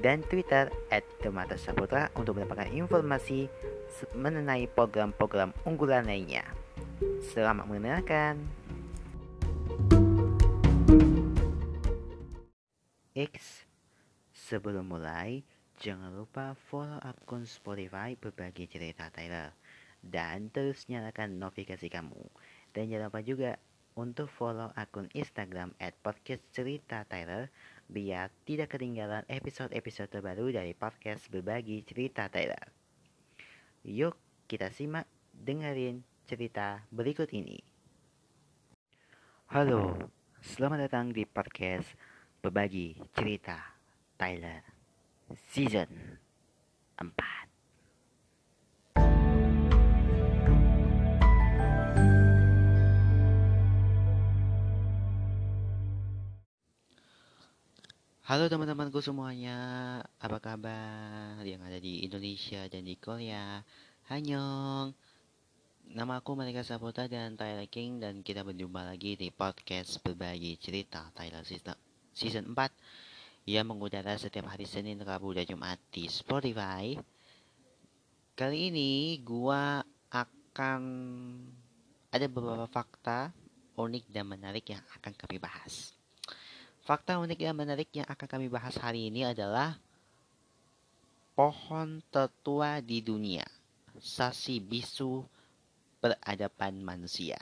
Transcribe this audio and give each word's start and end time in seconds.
dan 0.00 0.20
Twitter 0.26 0.68
at 0.92 1.04
Demata 1.24 1.56
Saputra 1.56 2.12
untuk 2.16 2.36
mendapatkan 2.36 2.72
informasi 2.72 3.48
mengenai 4.12 4.68
program-program 4.68 5.56
unggulan 5.64 6.04
lainnya. 6.04 6.44
Selamat 7.32 7.64
mendengarkan. 7.68 8.40
X 13.16 13.64
Sebelum 14.46 14.86
mulai, 14.86 15.42
jangan 15.82 16.14
lupa 16.14 16.54
follow 16.70 17.02
akun 17.02 17.42
Spotify 17.50 18.14
berbagi 18.14 18.70
cerita 18.70 19.10
Tyler 19.10 19.50
dan 20.06 20.54
terus 20.54 20.86
nyalakan 20.86 21.42
notifikasi 21.42 21.90
kamu. 21.90 22.22
Dan 22.70 22.86
jangan 22.86 23.10
lupa 23.10 23.26
juga 23.26 23.58
untuk 23.98 24.30
follow 24.30 24.70
akun 24.78 25.10
Instagram 25.18 25.74
at 25.82 25.98
podcast 25.98 26.46
cerita 26.54 27.02
Tyler 27.10 27.50
biar 27.86 28.34
tidak 28.42 28.74
ketinggalan 28.74 29.22
episode-episode 29.30 30.10
terbaru 30.10 30.50
dari 30.50 30.74
podcast 30.74 31.30
berbagi 31.30 31.86
cerita 31.86 32.26
Tyler. 32.26 32.70
Yuk 33.86 34.18
kita 34.50 34.70
simak 34.74 35.06
dengerin 35.30 36.02
cerita 36.26 36.82
berikut 36.90 37.30
ini. 37.30 37.62
Halo, 39.54 40.10
selamat 40.42 40.90
datang 40.90 41.14
di 41.14 41.22
podcast 41.22 41.94
berbagi 42.42 42.98
cerita 43.14 43.78
Tyler 44.18 44.62
season 45.54 46.18
4. 46.98 47.35
Halo 58.26 58.50
teman-temanku 58.50 58.98
semuanya, 58.98 59.54
apa 60.18 60.42
kabar 60.42 61.38
yang 61.46 61.62
ada 61.62 61.78
di 61.78 62.02
Indonesia 62.02 62.66
dan 62.66 62.82
di 62.82 62.98
Korea? 62.98 63.62
Hanyong, 64.10 64.90
nama 65.94 66.18
aku 66.18 66.34
Malika 66.34 66.66
Saputra 66.66 67.06
dan 67.06 67.38
Tyler 67.38 67.70
King 67.70 68.02
dan 68.02 68.26
kita 68.26 68.42
berjumpa 68.42 68.82
lagi 68.82 69.14
di 69.14 69.30
podcast 69.30 70.02
berbagi 70.02 70.58
cerita 70.58 71.06
Tyler 71.14 71.46
Season 72.18 72.50
4 72.50 73.46
yang 73.46 73.70
mengudara 73.70 74.18
setiap 74.18 74.50
hari 74.50 74.66
Senin, 74.66 74.98
Rabu, 75.06 75.30
dan 75.30 75.46
Jumat 75.46 75.78
di 75.94 76.10
Spotify. 76.10 76.98
Kali 78.34 78.74
ini 78.74 79.22
gua 79.22 79.86
akan 80.10 80.82
ada 82.10 82.26
beberapa 82.26 82.66
fakta 82.66 83.30
unik 83.78 84.10
dan 84.10 84.26
menarik 84.26 84.66
yang 84.66 84.82
akan 84.98 85.14
kami 85.14 85.38
bahas. 85.38 85.95
Fakta 86.86 87.18
unik 87.18 87.42
yang 87.42 87.58
menarik 87.58 87.90
yang 87.90 88.06
akan 88.06 88.30
kami 88.30 88.46
bahas 88.46 88.78
hari 88.78 89.10
ini 89.10 89.26
adalah 89.26 89.74
pohon 91.34 91.98
tertua 92.14 92.78
di 92.78 93.02
dunia, 93.02 93.42
sasi 93.98 94.62
bisu 94.62 95.26
peradaban 95.98 96.78
manusia. 96.86 97.34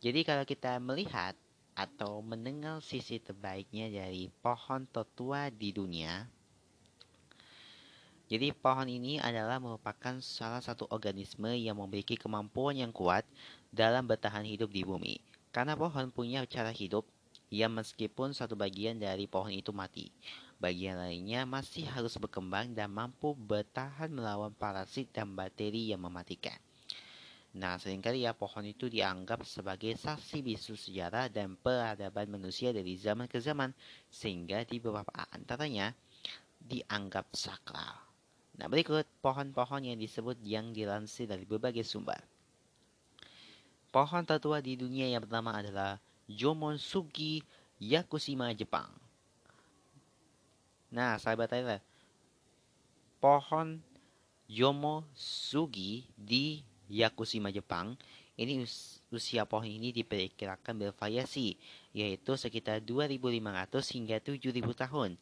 Jadi 0.00 0.24
kalau 0.24 0.48
kita 0.48 0.80
melihat 0.80 1.36
atau 1.76 2.24
mendengar 2.24 2.80
sisi 2.80 3.20
terbaiknya 3.20 3.92
dari 3.92 4.32
pohon 4.40 4.88
tertua 4.88 5.52
di 5.52 5.68
dunia, 5.68 6.24
jadi 8.24 8.56
pohon 8.56 8.88
ini 8.88 9.20
adalah 9.20 9.60
merupakan 9.60 10.16
salah 10.24 10.64
satu 10.64 10.88
organisme 10.88 11.52
yang 11.52 11.76
memiliki 11.76 12.16
kemampuan 12.16 12.80
yang 12.80 12.88
kuat 12.88 13.28
dalam 13.68 14.08
bertahan 14.08 14.48
hidup 14.48 14.72
di 14.72 14.80
bumi. 14.80 15.20
Karena 15.52 15.76
pohon 15.76 16.08
punya 16.08 16.40
cara 16.48 16.72
hidup 16.72 17.04
ya 17.52 17.68
meskipun 17.68 18.32
satu 18.32 18.54
bagian 18.54 19.00
dari 19.00 19.28
pohon 19.28 19.52
itu 19.52 19.72
mati. 19.74 20.12
Bagian 20.62 20.96
lainnya 20.96 21.44
masih 21.44 21.84
harus 21.90 22.16
berkembang 22.16 22.72
dan 22.72 22.88
mampu 22.88 23.36
bertahan 23.36 24.08
melawan 24.08 24.54
parasit 24.54 25.12
dan 25.12 25.36
bakteri 25.36 25.92
yang 25.92 26.00
mematikan. 26.00 26.56
Nah, 27.54 27.78
sering 27.78 28.02
kali 28.02 28.26
ya 28.26 28.34
pohon 28.34 28.66
itu 28.66 28.90
dianggap 28.90 29.46
sebagai 29.46 29.94
saksi 29.94 30.42
bisu 30.42 30.74
sejarah 30.74 31.30
dan 31.30 31.54
peradaban 31.54 32.26
manusia 32.26 32.74
dari 32.74 32.98
zaman 32.98 33.30
ke 33.30 33.38
zaman, 33.38 33.70
sehingga 34.10 34.66
di 34.66 34.82
beberapa 34.82 35.14
antaranya 35.30 35.94
dianggap 36.58 37.30
sakral. 37.30 37.94
Nah, 38.58 38.66
berikut 38.66 39.06
pohon-pohon 39.22 39.86
yang 39.86 39.98
disebut 39.98 40.38
yang 40.42 40.74
dilansir 40.74 41.30
dari 41.30 41.46
berbagai 41.46 41.86
sumber. 41.86 42.18
Pohon 43.94 44.26
tertua 44.26 44.58
di 44.58 44.74
dunia 44.74 45.06
yang 45.06 45.22
pertama 45.22 45.54
adalah 45.54 46.02
Jomonsugi 46.30 47.44
Yakushima 47.80 48.50
Jepang. 48.56 48.88
Nah, 50.94 51.18
sahabat 51.18 51.50
Tyler, 51.50 51.82
pohon 53.18 53.82
Yomosugi 54.46 56.06
di 56.14 56.62
Yakushima 56.86 57.50
Jepang 57.50 57.98
ini 58.34 58.66
us 58.66 58.98
usia 59.14 59.46
pohon 59.46 59.70
ini 59.70 59.94
diperkirakan 59.94 60.74
bervariasi, 60.74 61.54
yaitu 61.94 62.34
sekitar 62.34 62.82
2.500 62.82 63.94
hingga 63.94 64.18
7.000 64.18 64.74
tahun. 64.74 65.14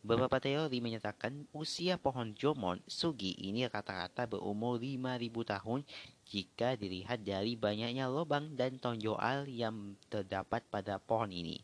Beberapa 0.00 0.40
teori 0.40 0.80
menyatakan 0.80 1.44
usia 1.52 2.00
pohon 2.00 2.32
Jomon 2.36 2.80
Sugi 2.88 3.36
ini 3.40 3.64
rata-rata 3.68 4.24
berumur 4.28 4.80
5.000 4.80 5.32
tahun 5.32 5.80
jika 6.24 6.74
dilihat 6.74 7.20
dari 7.22 7.54
banyaknya 7.54 8.08
lubang 8.08 8.56
dan 8.56 8.80
tonjoal 8.80 9.44
yang 9.48 9.96
terdapat 10.08 10.64
pada 10.72 10.96
pohon 10.96 11.28
ini. 11.30 11.60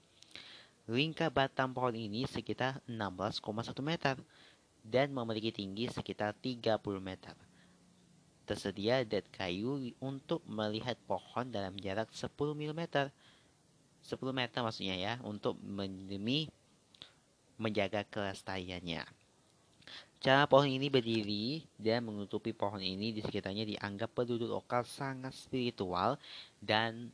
Lingkar 0.91 1.31
batang 1.31 1.71
pohon 1.71 1.95
ini 1.95 2.27
sekitar 2.27 2.83
16,1 2.91 3.47
meter 3.81 4.17
dan 4.83 5.13
memiliki 5.15 5.55
tinggi 5.55 5.87
sekitar 5.87 6.35
30 6.35 6.81
meter. 6.99 7.37
Tersedia 8.49 9.07
dat 9.07 9.29
kayu 9.31 9.95
untuk 10.03 10.43
melihat 10.51 10.99
pohon 11.07 11.47
dalam 11.55 11.79
jarak 11.79 12.11
10 12.11 12.27
mm. 12.35 12.83
10 12.83 13.13
meter 14.35 14.61
maksudnya 14.65 14.97
ya, 14.99 15.15
untuk 15.23 15.55
demi 16.11 16.51
menjaga 17.61 18.03
kelestariannya. 18.09 19.20
Cara 20.21 20.45
pohon 20.45 20.69
ini 20.69 20.93
berdiri 20.93 21.65
dan 21.81 22.05
menutupi 22.05 22.53
pohon 22.53 22.85
ini 22.85 23.09
di 23.09 23.25
sekitarnya 23.25 23.65
dianggap 23.65 24.13
penduduk 24.13 24.53
lokal 24.53 24.85
sangat 24.85 25.33
spiritual 25.33 26.21
dan 26.61 27.09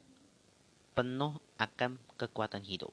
penuh 0.90 1.38
akan 1.54 2.02
kekuatan 2.18 2.66
hidup. 2.66 2.90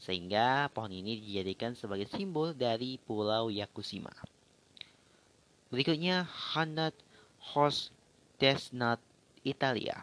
Sehingga 0.00 0.72
pohon 0.72 0.96
ini 0.96 1.20
dijadikan 1.20 1.76
sebagai 1.76 2.08
simbol 2.08 2.56
dari 2.56 2.96
Pulau 2.96 3.52
Yakushima. 3.52 4.16
Berikutnya 5.68 6.24
Hanat 6.56 6.96
Horse 7.52 7.92
Desnat 8.40 8.96
Italia. 9.44 10.00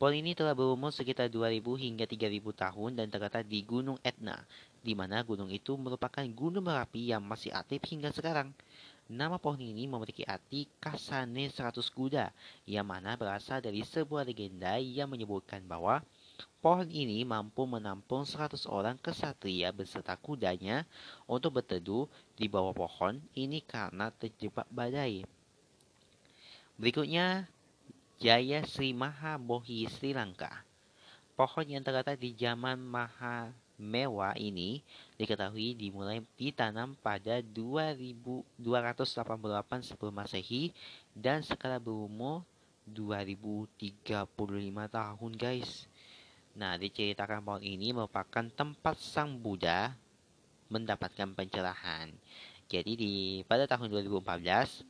Pohon 0.00 0.16
ini 0.16 0.32
telah 0.32 0.56
berumur 0.56 0.96
sekitar 0.96 1.28
2000 1.28 1.60
hingga 1.76 2.08
3000 2.08 2.40
tahun 2.40 2.90
dan 2.96 3.12
terletak 3.12 3.44
di 3.44 3.60
Gunung 3.64 4.00
Etna, 4.00 4.48
di 4.86 4.94
mana 4.94 5.26
gunung 5.26 5.50
itu 5.50 5.74
merupakan 5.74 6.22
gunung 6.30 6.62
Merapi 6.62 7.10
yang 7.10 7.26
masih 7.26 7.50
aktif 7.50 7.82
hingga 7.90 8.14
sekarang. 8.14 8.54
Nama 9.10 9.34
pohon 9.34 9.58
ini 9.58 9.90
memiliki 9.90 10.22
arti 10.22 10.70
Kasane 10.78 11.50
100 11.50 11.78
kuda, 11.90 12.30
yang 12.70 12.86
mana 12.86 13.18
berasal 13.18 13.58
dari 13.58 13.82
sebuah 13.82 14.22
legenda 14.22 14.78
yang 14.78 15.10
menyebutkan 15.10 15.66
bahwa 15.66 16.06
pohon 16.62 16.86
ini 16.86 17.26
mampu 17.26 17.66
menampung 17.66 18.22
100 18.22 18.62
orang 18.70 18.94
kesatria 18.98 19.74
beserta 19.74 20.14
kudanya 20.14 20.86
untuk 21.26 21.58
berteduh 21.58 22.06
di 22.38 22.46
bawah 22.46 22.74
pohon 22.74 23.18
ini 23.34 23.62
karena 23.66 24.14
terjebak 24.14 24.70
badai. 24.70 25.26
Berikutnya, 26.78 27.46
Jaya 28.22 28.62
Sri 28.62 28.94
Maha 28.94 29.38
Bohi 29.38 29.86
Sri 29.90 30.14
Lanka. 30.14 30.50
Pohon 31.38 31.66
yang 31.66 31.82
terletak 31.82 32.18
di 32.18 32.34
zaman 32.34 32.82
Maha 32.82 33.54
mewah 33.76 34.32
ini 34.40 34.80
diketahui 35.20 35.76
dimulai 35.76 36.24
ditanam 36.40 36.96
pada 37.00 37.44
2288 37.44 38.56
sebelum 39.84 40.14
Masehi 40.16 40.72
dan 41.12 41.44
sekarang 41.44 41.84
berumur 41.84 42.44
2035 42.88 44.08
tahun 44.88 45.32
guys. 45.36 45.90
Nah, 46.56 46.80
diceritakan 46.80 47.44
pohon 47.44 47.60
ini 47.60 47.92
merupakan 47.92 48.48
tempat 48.48 48.96
Sang 48.96 49.36
Buddha 49.36 49.92
mendapatkan 50.72 51.36
pencerahan. 51.36 52.08
Jadi 52.66 52.92
di 52.96 53.14
pada 53.46 53.68
tahun 53.68 53.92
2014, 53.92 54.82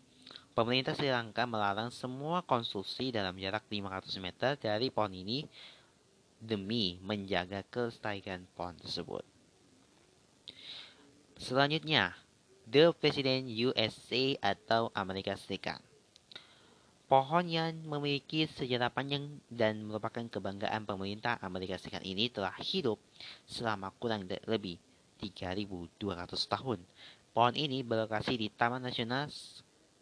pemerintah 0.56 0.97
Sri 0.97 1.12
Lanka 1.12 1.44
melarang 1.44 1.93
semua 1.93 2.41
konstruksi 2.41 3.12
dalam 3.12 3.37
jarak 3.37 3.69
500 3.69 4.25
meter 4.25 4.56
dari 4.56 4.88
pohon 4.88 5.12
ini 5.12 5.44
demi 6.43 7.00
menjaga 7.03 7.65
kelestarian 7.69 8.44
pohon 8.55 8.77
tersebut. 8.79 9.25
Selanjutnya, 11.37 12.17
The 12.67 12.91
President 12.97 13.47
USA 13.47 14.35
atau 14.41 14.88
Amerika 14.97 15.37
Serikat. 15.37 15.79
Pohon 17.06 17.47
yang 17.47 17.87
memiliki 17.87 18.50
sejarah 18.50 18.91
panjang 18.91 19.38
dan 19.47 19.87
merupakan 19.87 20.27
kebanggaan 20.27 20.83
pemerintah 20.83 21.38
Amerika 21.38 21.79
Serikat 21.79 22.03
ini 22.03 22.27
telah 22.27 22.50
hidup 22.59 22.99
selama 23.47 23.94
kurang 24.03 24.27
lebih 24.27 24.83
3.200 25.23 25.93
tahun. 26.50 26.83
Pohon 27.31 27.55
ini 27.55 27.87
berlokasi 27.87 28.35
di 28.35 28.50
Taman 28.50 28.83
Nasional 28.83 29.31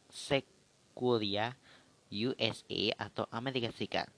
Sequoia, 0.08 1.52
USA 2.08 2.82
atau 2.96 3.28
Amerika 3.28 3.68
Serikat. 3.74 4.08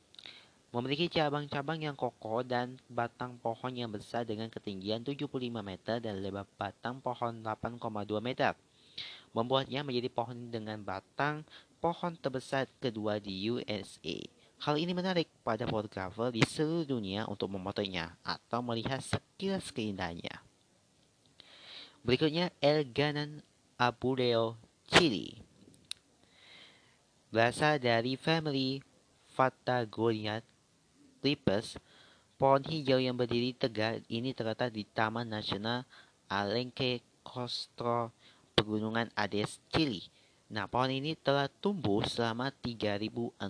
Memiliki 0.74 1.06
cabang-cabang 1.06 1.78
yang 1.78 1.94
kokoh 1.94 2.42
dan 2.42 2.76
batang 2.90 3.38
pohon 3.38 3.70
yang 3.70 3.88
besar 3.88 4.26
dengan 4.26 4.50
ketinggian 4.50 5.06
75 5.06 5.30
meter 5.62 6.02
dan 6.02 6.18
lebar 6.18 6.44
batang 6.58 6.98
pohon 6.98 7.38
8,2 7.40 8.18
meter. 8.18 8.52
Membuatnya 9.30 9.86
menjadi 9.86 10.10
pohon 10.10 10.50
dengan 10.50 10.82
batang 10.82 11.46
pohon 11.78 12.18
terbesar 12.18 12.66
kedua 12.82 13.22
di 13.22 13.46
USA. 13.46 14.18
Hal 14.64 14.80
ini 14.80 14.96
menarik 14.96 15.28
pada 15.44 15.68
fotografer 15.68 16.32
di 16.32 16.40
seluruh 16.42 16.88
dunia 16.88 17.28
untuk 17.28 17.52
memotongnya 17.52 18.16
atau 18.24 18.64
melihat 18.64 19.04
sekilas 19.04 19.68
keindahannya. 19.70 20.40
Berikutnya 22.00 22.50
El 22.64 22.88
Ganan 22.88 23.44
Abuleo 23.76 24.56
Chili. 24.88 25.36
Berasal 27.28 27.82
dari 27.82 28.16
family 28.16 28.80
Fatagoniat 29.36 30.55
Clippers, 31.18 31.80
pohon 32.36 32.62
hijau 32.64 33.00
yang 33.00 33.16
berdiri 33.16 33.56
tegak 33.56 34.04
ini 34.12 34.36
terletak 34.36 34.72
di 34.72 34.84
Taman 34.84 35.28
Nasional 35.28 35.88
Alenque 36.28 37.00
Costro, 37.24 38.12
Pegunungan 38.54 39.10
Ades, 39.16 39.58
Chili 39.72 40.04
Nah, 40.46 40.70
pohon 40.70 40.94
ini 40.94 41.18
telah 41.18 41.50
tumbuh 41.50 42.06
selama 42.06 42.54
3.646 42.62 43.42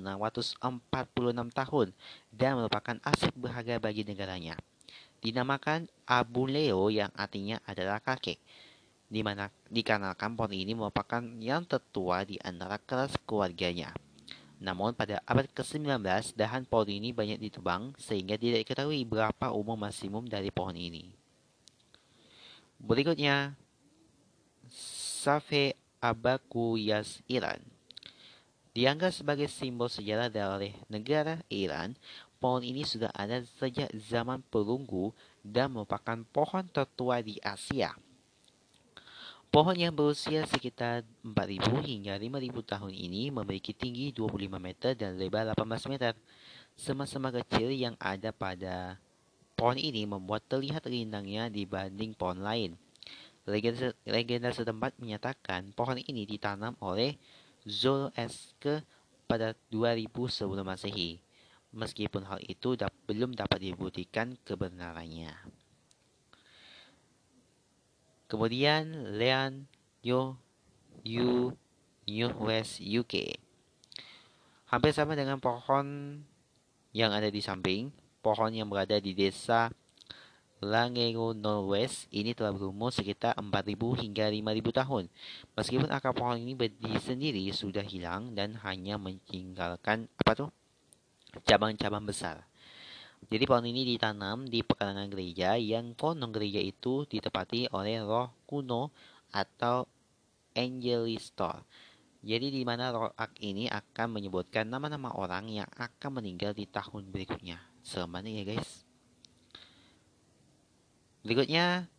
tahun 1.52 1.88
dan 2.32 2.56
merupakan 2.56 2.96
aset 3.04 3.36
berharga 3.36 3.76
bagi 3.76 4.08
negaranya. 4.08 4.56
Dinamakan 5.20 5.92
Abu 6.08 6.48
Leo 6.48 6.88
yang 6.88 7.12
artinya 7.12 7.60
adalah 7.68 8.00
kakek, 8.00 8.40
di 9.12 9.20
mana 9.20 9.52
dikarenakan 9.68 10.40
pohon 10.40 10.56
ini 10.56 10.72
merupakan 10.72 11.20
yang 11.36 11.68
tertua 11.68 12.24
di 12.24 12.40
antara 12.40 12.80
kelas 12.80 13.12
keluarganya. 13.28 13.92
Namun 14.56 14.96
pada 14.96 15.20
abad 15.28 15.44
ke-19, 15.52 16.00
dahan 16.32 16.64
pohon 16.64 16.88
ini 16.88 17.12
banyak 17.12 17.36
ditebang 17.36 17.92
sehingga 18.00 18.40
tidak 18.40 18.64
diketahui 18.64 19.04
berapa 19.04 19.52
umur 19.52 19.76
maksimum 19.76 20.24
dari 20.24 20.48
pohon 20.48 20.72
ini. 20.72 21.12
Berikutnya, 22.80 23.52
Safe 24.72 25.76
Abakuyas 26.00 27.20
Iran. 27.28 27.60
Dianggap 28.76 29.12
sebagai 29.12 29.48
simbol 29.48 29.88
sejarah 29.88 30.28
dari 30.28 30.76
negara 30.92 31.40
Iran, 31.48 31.96
pohon 32.36 32.60
ini 32.60 32.84
sudah 32.84 33.08
ada 33.16 33.40
sejak 33.56 33.88
zaman 33.96 34.44
perunggu 34.52 35.16
dan 35.40 35.72
merupakan 35.72 36.20
pohon 36.28 36.68
tertua 36.68 37.24
di 37.24 37.40
Asia. 37.40 37.96
Pohon 39.56 39.72
yang 39.72 39.96
berusia 39.96 40.44
sekitar 40.44 41.00
4.000 41.24 41.80
hingga 41.80 42.12
5.000 42.20 42.60
tahun 42.76 42.92
ini 42.92 43.32
memiliki 43.32 43.72
tinggi 43.72 44.12
25 44.12 44.52
meter 44.60 44.92
dan 44.92 45.16
lebar 45.16 45.48
18 45.56 45.96
meter. 45.96 46.12
Sama-sama 46.76 47.32
kecil 47.32 47.72
yang 47.72 47.96
ada 47.96 48.36
pada 48.36 49.00
pohon 49.56 49.80
ini 49.80 50.04
membuat 50.04 50.44
terlihat 50.44 50.84
rindangnya 50.84 51.48
dibanding 51.48 52.12
pohon 52.12 52.44
lain. 52.44 52.76
Legenda, 53.48 53.96
legenda 54.04 54.52
setempat 54.52 54.92
menyatakan 55.00 55.72
pohon 55.72 56.04
ini 56.04 56.28
ditanam 56.28 56.76
oleh 56.84 57.16
Zoroaster 57.64 58.84
pada 59.24 59.56
2000 59.72 60.04
sebelum 60.36 60.68
Masehi. 60.68 61.16
Meskipun 61.72 62.28
hal 62.28 62.44
itu 62.44 62.76
belum 63.08 63.32
dapat 63.32 63.64
dibuktikan 63.64 64.36
kebenarannya. 64.44 65.32
Kemudian 68.26 69.14
Leon 69.14 69.70
Yo 70.02 70.34
Yu 71.06 71.54
New 72.06 72.28
West 72.42 72.82
UK. 72.82 73.38
Hampir 74.66 74.90
sama 74.90 75.14
dengan 75.14 75.38
pohon 75.38 76.18
yang 76.90 77.14
ada 77.14 77.30
di 77.30 77.38
samping, 77.38 77.94
pohon 78.22 78.50
yang 78.50 78.66
berada 78.66 78.98
di 78.98 79.14
desa 79.14 79.70
Langego 80.64 81.36
Norwest 81.36 82.08
ini 82.10 82.32
telah 82.32 82.50
berumur 82.50 82.88
sekitar 82.88 83.36
4.000 83.36 84.02
hingga 84.02 84.26
5.000 84.26 84.80
tahun. 84.82 85.04
Meskipun 85.52 85.90
akar 85.92 86.16
pohon 86.16 86.40
ini 86.40 86.56
berdiri 86.56 86.96
sendiri 86.96 87.44
sudah 87.52 87.84
hilang 87.84 88.32
dan 88.32 88.56
hanya 88.64 88.96
meninggalkan 88.96 90.08
apa 90.16 90.32
tuh 90.32 90.50
cabang-cabang 91.44 92.08
besar. 92.08 92.48
Jadi 93.26 93.44
pohon 93.48 93.66
ini 93.66 93.82
ditanam 93.82 94.46
di 94.46 94.62
pekarangan 94.62 95.08
gereja 95.10 95.56
yang 95.58 95.96
konon 95.98 96.30
gereja 96.30 96.62
itu 96.62 97.08
ditepati 97.08 97.72
oleh 97.74 98.04
roh 98.04 98.30
kuno 98.44 98.92
atau 99.34 99.88
Angelistor. 100.56 101.66
Jadi 102.26 102.48
di 102.48 102.62
mana 102.64 102.90
roh 102.90 103.12
ak 103.12 103.38
ini 103.44 103.68
akan 103.68 104.18
menyebutkan 104.18 104.66
nama-nama 104.66 105.12
orang 105.14 105.46
yang 105.52 105.68
akan 105.76 106.22
meninggal 106.22 106.56
di 106.56 106.64
tahun 106.66 107.12
berikutnya. 107.12 107.60
Serem 107.86 108.18
ya 108.24 108.42
guys. 108.42 108.82
Berikutnya, 111.26 111.90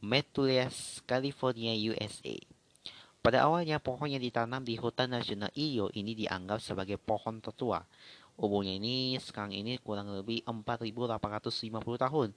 Methulias, 0.00 1.04
California, 1.04 1.76
USA. 1.76 2.36
Pada 3.22 3.46
awalnya, 3.46 3.78
pohon 3.78 4.10
yang 4.10 4.18
ditanam 4.18 4.66
di 4.66 4.74
hutan 4.74 5.14
nasional 5.14 5.52
Iyo 5.54 5.94
ini 5.94 6.16
dianggap 6.18 6.58
sebagai 6.58 6.98
pohon 6.98 7.38
tertua. 7.38 7.84
Umurnya 8.42 8.74
ini 8.74 9.14
sekarang 9.22 9.54
ini 9.54 9.78
kurang 9.78 10.10
lebih 10.10 10.42
4.850 10.42 11.78
tahun. 11.94 12.28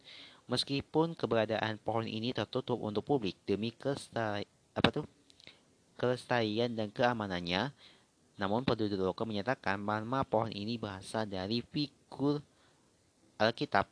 Meskipun 0.45 1.17
keberadaan 1.17 1.81
pohon 1.81 2.05
ini 2.05 2.29
tertutup 2.29 2.77
untuk 2.77 3.01
publik 3.01 3.33
demi 3.49 3.73
kelestarian, 3.73 4.45
apa 4.77 5.01
tuh? 5.01 5.05
kelestarian 5.97 6.75
dan 6.75 6.91
keamanannya, 6.91 7.71
namun 8.37 8.67
penduduk 8.67 8.99
lokal 9.01 9.25
menyatakan 9.25 9.79
bahwa 9.81 10.21
pohon 10.27 10.51
ini 10.51 10.75
berasal 10.75 11.25
dari 11.25 11.63
figur 11.63 12.43
Alkitab 13.41 13.87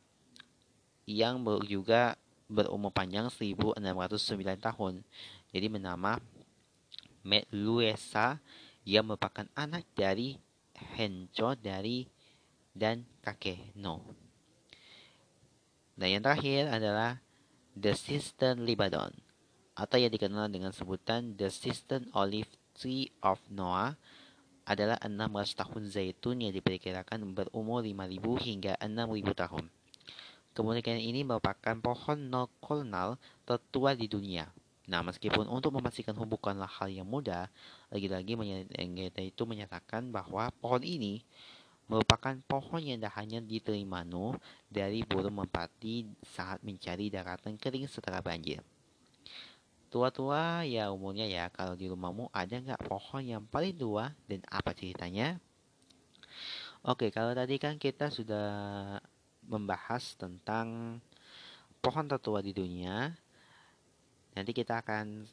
yang 1.08 1.40
juga 1.66 2.14
berumur 2.46 2.92
panjang 2.92 3.32
1609 3.32 3.80
tahun. 4.60 5.02
Jadi 5.50 5.66
menama 5.66 6.20
Metluesa 7.24 8.36
yang 8.84 9.08
merupakan 9.08 9.48
anak 9.56 9.88
dari 9.96 10.36
Hencho 10.76 11.56
dari 11.56 12.04
dan 12.74 13.06
kakek 13.22 13.72
No. 13.78 14.02
Dan 15.94 16.18
yang 16.18 16.22
terakhir 16.26 16.68
adalah 16.74 17.22
The 17.78 17.94
Sister 17.94 18.58
Libadon 18.58 19.14
atau 19.78 19.98
yang 19.98 20.10
dikenal 20.10 20.50
dengan 20.50 20.74
sebutan 20.74 21.38
The 21.38 21.50
Sister 21.50 22.02
Olive 22.14 22.50
Tree 22.74 23.10
of 23.22 23.38
Noah 23.50 23.94
adalah 24.66 24.98
16 25.02 25.54
tahun 25.54 25.82
zaitun 25.86 26.42
yang 26.42 26.52
diperkirakan 26.54 27.22
berumur 27.36 27.86
5000 27.86 28.46
hingga 28.46 28.72
6000 28.82 29.42
tahun. 29.46 29.64
Kemudian 30.54 30.98
ini 31.02 31.26
merupakan 31.26 31.74
pohon 31.82 32.18
nokolnal 32.30 33.18
tertua 33.42 33.98
di 33.98 34.06
dunia. 34.06 34.46
Nah, 34.86 35.02
meskipun 35.02 35.50
untuk 35.50 35.74
memastikan 35.74 36.14
bukanlah 36.14 36.68
hal 36.68 36.92
yang 36.92 37.08
mudah, 37.08 37.50
lagi-lagi 37.90 38.36
itu 39.18 39.42
menyatakan 39.48 40.12
bahwa 40.14 40.52
pohon 40.60 40.84
ini 40.84 41.24
merupakan 41.84 42.34
pohon 42.48 42.80
yang 42.80 43.00
hanya 43.12 43.44
diterima 43.44 44.02
Nuh 44.02 44.36
dari 44.72 45.04
burung 45.04 45.44
merpati 45.44 46.08
saat 46.24 46.64
mencari 46.64 47.12
daratan 47.12 47.60
kering 47.60 47.84
setelah 47.86 48.24
banjir. 48.24 48.64
Tua-tua 49.92 50.66
ya 50.66 50.90
umurnya 50.90 51.28
ya 51.28 51.46
kalau 51.54 51.78
di 51.78 51.86
rumahmu 51.86 52.32
ada 52.34 52.56
nggak 52.58 52.82
pohon 52.88 53.22
yang 53.22 53.42
paling 53.46 53.76
tua 53.78 54.10
dan 54.26 54.42
apa 54.50 54.74
ceritanya? 54.74 55.38
Oke, 56.84 57.08
kalau 57.14 57.32
tadi 57.32 57.56
kan 57.56 57.78
kita 57.78 58.10
sudah 58.10 58.48
membahas 59.48 60.16
tentang 60.16 60.98
pohon 61.84 62.08
tertua 62.08 62.40
di 62.40 62.56
dunia. 62.56 63.12
Nanti 64.34 64.50
kita 64.50 64.82
akan 64.82 65.28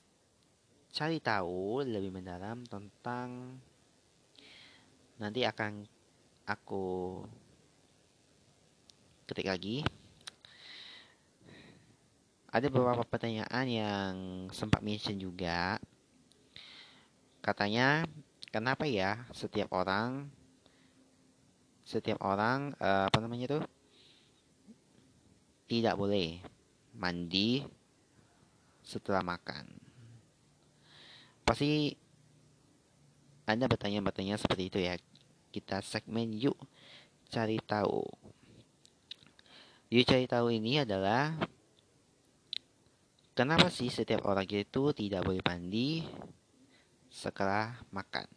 cari 0.91 1.17
tahu 1.23 1.87
lebih 1.87 2.11
mendalam 2.11 2.67
tentang 2.67 3.57
nanti 5.17 5.47
akan 5.47 5.87
aku 6.51 7.23
ketik 9.31 9.47
lagi 9.47 9.87
ada 12.51 12.67
beberapa 12.67 13.07
pertanyaan 13.07 13.65
yang 13.71 14.13
sempat 14.51 14.83
mention 14.83 15.15
juga. 15.15 15.79
Katanya, 17.39 18.03
kenapa 18.51 18.83
ya 18.83 19.23
setiap 19.31 19.71
orang 19.71 20.27
setiap 21.87 22.19
orang 22.23 22.71
uh, 22.77 23.07
apa 23.07 23.17
namanya 23.23 23.55
itu 23.55 23.59
tidak 25.71 25.95
boleh 25.95 26.43
mandi 26.95 27.63
setelah 28.83 29.23
makan. 29.23 29.71
Pasti 31.47 31.95
Anda 33.47 33.71
bertanya-bertanya 33.71 34.35
seperti 34.35 34.63
itu 34.67 34.79
ya. 34.79 34.99
Kita 35.51 35.83
segmen 35.83 36.31
yuk 36.31 36.57
cari 37.27 37.59
tahu. 37.59 38.07
Yuk 39.91 40.07
cari 40.07 40.25
tahu 40.25 40.47
ini 40.55 40.81
adalah 40.81 41.35
Kenapa 43.31 43.71
sih 43.71 43.87
setiap 43.87 44.27
orang 44.27 44.43
itu 44.43 44.91
tidak 44.91 45.23
boleh 45.23 45.39
mandi 45.47 46.03
setelah 47.07 47.79
makan? 47.89 48.27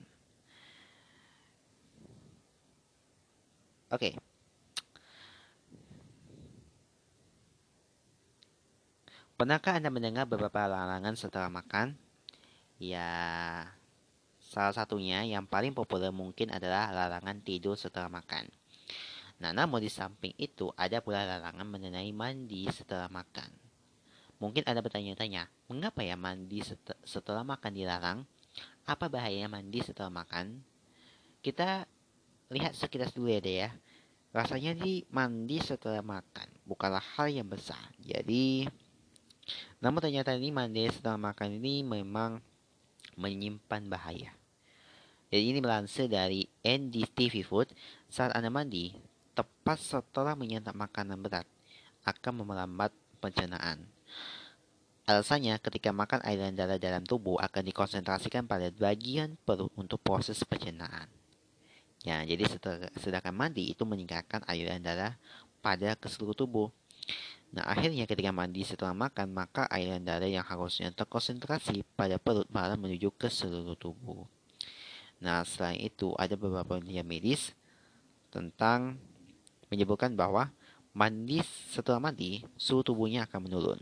Oke. 3.90 4.14
Okay. 4.14 4.14
Pernahkah 9.34 9.76
Anda 9.82 9.90
mendengar 9.90 10.30
beberapa 10.30 10.62
larangan 10.62 11.18
setelah 11.18 11.50
makan? 11.50 11.98
Ya, 12.78 13.66
salah 14.54 14.70
satunya 14.70 15.26
yang 15.26 15.50
paling 15.50 15.74
populer 15.74 16.14
mungkin 16.14 16.54
adalah 16.54 16.94
larangan 16.94 17.42
tidur 17.42 17.74
setelah 17.74 18.06
makan. 18.06 18.46
Nah, 19.42 19.50
namun 19.50 19.82
di 19.82 19.90
samping 19.90 20.30
itu 20.38 20.70
ada 20.78 21.02
pula 21.02 21.26
larangan 21.26 21.66
mengenai 21.66 22.14
mandi 22.14 22.70
setelah 22.70 23.10
makan. 23.10 23.50
Mungkin 24.38 24.62
Anda 24.62 24.78
bertanya-tanya, 24.78 25.50
mengapa 25.66 26.06
ya 26.06 26.14
mandi 26.14 26.62
set 26.62 26.78
setelah 27.02 27.42
makan 27.42 27.74
dilarang? 27.74 28.18
Apa 28.86 29.10
bahayanya 29.10 29.50
mandi 29.50 29.82
setelah 29.82 30.14
makan? 30.14 30.62
Kita 31.42 31.82
lihat 32.54 32.78
sekilas 32.78 33.10
dulu 33.10 33.34
ya 33.34 33.42
deh 33.42 33.56
ya. 33.66 33.70
Rasanya 34.30 34.78
di 34.78 35.02
mandi 35.10 35.58
setelah 35.58 36.02
makan 36.02 36.46
bukanlah 36.62 37.02
hal 37.18 37.26
yang 37.30 37.50
besar. 37.50 37.90
Jadi, 37.98 38.70
namun 39.82 39.98
ternyata 39.98 40.34
ini 40.34 40.54
mandi 40.54 40.86
setelah 40.90 41.18
makan 41.18 41.58
ini 41.58 41.82
memang 41.82 42.38
menyimpan 43.18 43.82
bahaya. 43.90 44.34
Jadi 45.34 45.50
ini 45.50 45.58
melansir 45.58 46.06
dari 46.06 46.46
NDTV 46.62 47.42
Food, 47.42 47.74
saat 48.06 48.30
Anda 48.38 48.54
mandi, 48.54 48.94
tepat 49.34 49.82
setelah 49.82 50.38
menyantap 50.38 50.78
makanan 50.78 51.18
berat, 51.18 51.42
akan 52.06 52.46
memelambat 52.46 52.94
pencernaan. 53.18 53.82
Alasannya, 55.10 55.58
ketika 55.58 55.90
makan 55.90 56.22
aliran 56.22 56.54
darah 56.54 56.78
dalam 56.78 57.02
tubuh 57.02 57.34
akan 57.42 57.66
dikonsentrasikan 57.66 58.46
pada 58.46 58.70
bagian 58.70 59.34
perut 59.42 59.74
untuk 59.74 59.98
proses 60.06 60.38
pencernaan. 60.46 61.10
Ya, 62.06 62.22
jadi 62.22 62.46
sedangkan 62.94 63.34
mandi 63.34 63.74
itu 63.74 63.82
meningkatkan 63.82 64.46
aliran 64.46 64.86
darah 64.86 65.18
pada 65.58 65.98
ke 65.98 66.06
tubuh. 66.14 66.70
Nah, 67.50 67.66
akhirnya 67.66 68.06
ketika 68.06 68.30
mandi 68.30 68.62
setelah 68.62 68.94
makan, 68.94 69.34
maka 69.34 69.66
aliran 69.66 70.06
darah 70.06 70.30
yang 70.30 70.46
harusnya 70.46 70.94
terkonsentrasi 70.94 71.82
pada 71.98 72.22
perut 72.22 72.46
malah 72.54 72.78
menuju 72.78 73.10
ke 73.18 73.26
seluruh 73.26 73.74
tubuh. 73.74 74.30
Nah, 75.22 75.46
selain 75.46 75.78
itu 75.78 76.14
ada 76.18 76.34
beberapa 76.34 76.78
penelitian 76.78 77.06
medis 77.06 77.54
tentang 78.34 78.98
menyebutkan 79.70 80.14
bahwa 80.14 80.50
mandi 80.94 81.42
setelah 81.70 81.98
mandi, 81.98 82.46
suhu 82.54 82.86
tubuhnya 82.86 83.26
akan 83.26 83.50
menurun. 83.50 83.80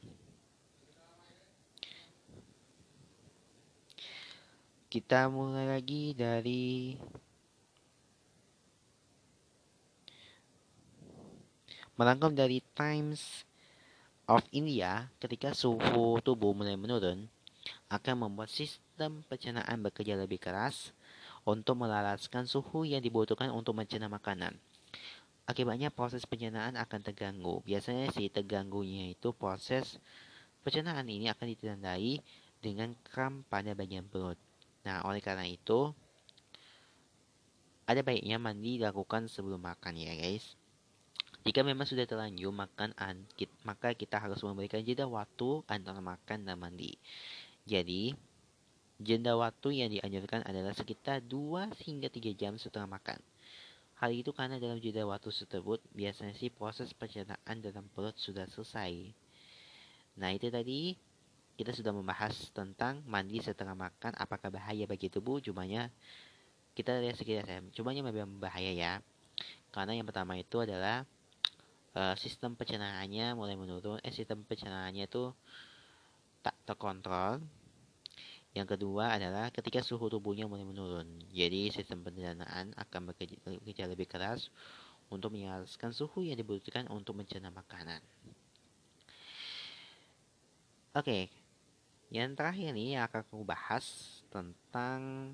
Kita 4.92 5.32
mulai 5.32 5.80
lagi 5.80 6.12
dari 6.12 7.00
merangkum 11.96 12.36
dari 12.36 12.60
Times 12.76 13.48
of 14.28 14.44
India 14.52 15.08
ketika 15.20 15.56
suhu 15.56 16.20
tubuh 16.20 16.52
mulai 16.56 16.76
menurun 16.76 17.28
akan 17.92 18.14
membuat 18.28 18.48
sistem 18.48 19.24
pencernaan 19.28 19.80
bekerja 19.84 20.16
lebih 20.16 20.40
keras 20.40 20.92
untuk 21.42 21.74
melalaskan 21.82 22.46
suhu 22.46 22.86
yang 22.86 23.02
dibutuhkan 23.02 23.50
untuk 23.50 23.74
mencerna 23.74 24.06
makanan. 24.06 24.54
Akibatnya 25.42 25.90
proses 25.90 26.22
pencernaan 26.22 26.78
akan 26.78 27.00
terganggu. 27.02 27.60
Biasanya 27.66 28.14
sih 28.14 28.30
terganggunya 28.30 29.10
itu 29.10 29.34
proses 29.34 29.98
pencernaan 30.62 31.06
ini 31.10 31.26
akan 31.26 31.46
ditandai 31.50 32.22
dengan 32.62 32.94
kram 33.02 33.42
pada 33.50 33.74
bagian 33.74 34.06
perut. 34.06 34.38
Nah, 34.86 35.02
oleh 35.02 35.18
karena 35.18 35.42
itu, 35.42 35.90
ada 37.90 38.00
baiknya 38.06 38.38
mandi 38.38 38.78
dilakukan 38.78 39.26
sebelum 39.26 39.58
makan 39.58 39.98
ya 39.98 40.14
guys. 40.14 40.54
Jika 41.42 41.66
memang 41.66 41.90
sudah 41.90 42.06
terlanjur 42.06 42.54
makan, 42.54 42.94
maka 43.66 43.98
kita 43.98 44.22
harus 44.22 44.38
memberikan 44.46 44.78
jeda 44.78 45.10
waktu 45.10 45.66
antara 45.66 45.98
makan 45.98 46.46
dan 46.46 46.54
mandi. 46.54 46.94
Jadi, 47.66 48.14
jeda 49.02 49.34
waktu 49.36 49.84
yang 49.84 49.90
dianjurkan 49.90 50.46
adalah 50.46 50.72
sekitar 50.72 51.22
2 51.26 51.74
hingga 51.82 52.08
3 52.08 52.32
jam 52.34 52.54
setelah 52.56 52.86
makan. 52.86 53.18
Hal 54.02 54.10
itu 54.10 54.34
karena 54.34 54.58
dalam 54.58 54.82
jeda 54.82 55.06
waktu 55.06 55.30
tersebut, 55.30 55.78
biasanya 55.94 56.34
sih 56.34 56.50
proses 56.50 56.90
pencernaan 56.90 57.62
dalam 57.62 57.86
perut 57.94 58.18
sudah 58.18 58.50
selesai. 58.50 59.14
Nah, 60.18 60.30
itu 60.34 60.50
tadi. 60.50 60.98
Kita 61.52 61.68
sudah 61.68 61.92
membahas 61.92 62.32
tentang 62.56 63.04
mandi 63.04 63.36
setelah 63.38 63.76
makan 63.76 64.16
apakah 64.16 64.48
bahaya 64.48 64.88
bagi 64.88 65.12
tubuh? 65.12 65.36
Cumanya 65.38 65.92
kita 66.72 66.96
lihat 66.98 67.20
sekitar 67.20 67.44
ya. 67.44 67.60
Cumanya 67.76 68.00
memang 68.00 68.40
bahaya 68.40 68.72
ya. 68.72 68.92
Karena 69.68 69.92
yang 69.92 70.08
pertama 70.08 70.34
itu 70.40 70.64
adalah 70.64 71.04
uh, 71.92 72.16
sistem 72.16 72.56
pencernaannya 72.56 73.36
mulai 73.36 73.54
menurun. 73.54 74.00
Eh 74.00 74.10
sistem 74.10 74.42
pencernaannya 74.48 75.06
itu 75.06 75.30
tak 76.40 76.56
terkontrol 76.66 77.44
yang 78.52 78.68
kedua 78.68 79.16
adalah 79.16 79.48
ketika 79.48 79.80
suhu 79.80 80.12
tubuhnya 80.12 80.44
mulai 80.44 80.64
menurun 80.64 81.08
jadi 81.32 81.72
sistem 81.72 82.04
pencernaan 82.04 82.76
akan 82.76 83.12
bekerja, 83.12 83.84
lebih 83.88 84.06
keras 84.08 84.52
untuk 85.08 85.32
menyelaraskan 85.32 85.92
suhu 85.92 86.24
yang 86.24 86.36
dibutuhkan 86.36 86.88
untuk 86.92 87.16
mencerna 87.16 87.48
makanan 87.48 88.00
oke 90.92 91.04
okay, 91.04 91.32
yang 92.12 92.36
terakhir 92.36 92.76
nih 92.76 93.00
akan 93.00 93.24
aku 93.24 93.40
bahas 93.40 94.20
tentang 94.28 95.32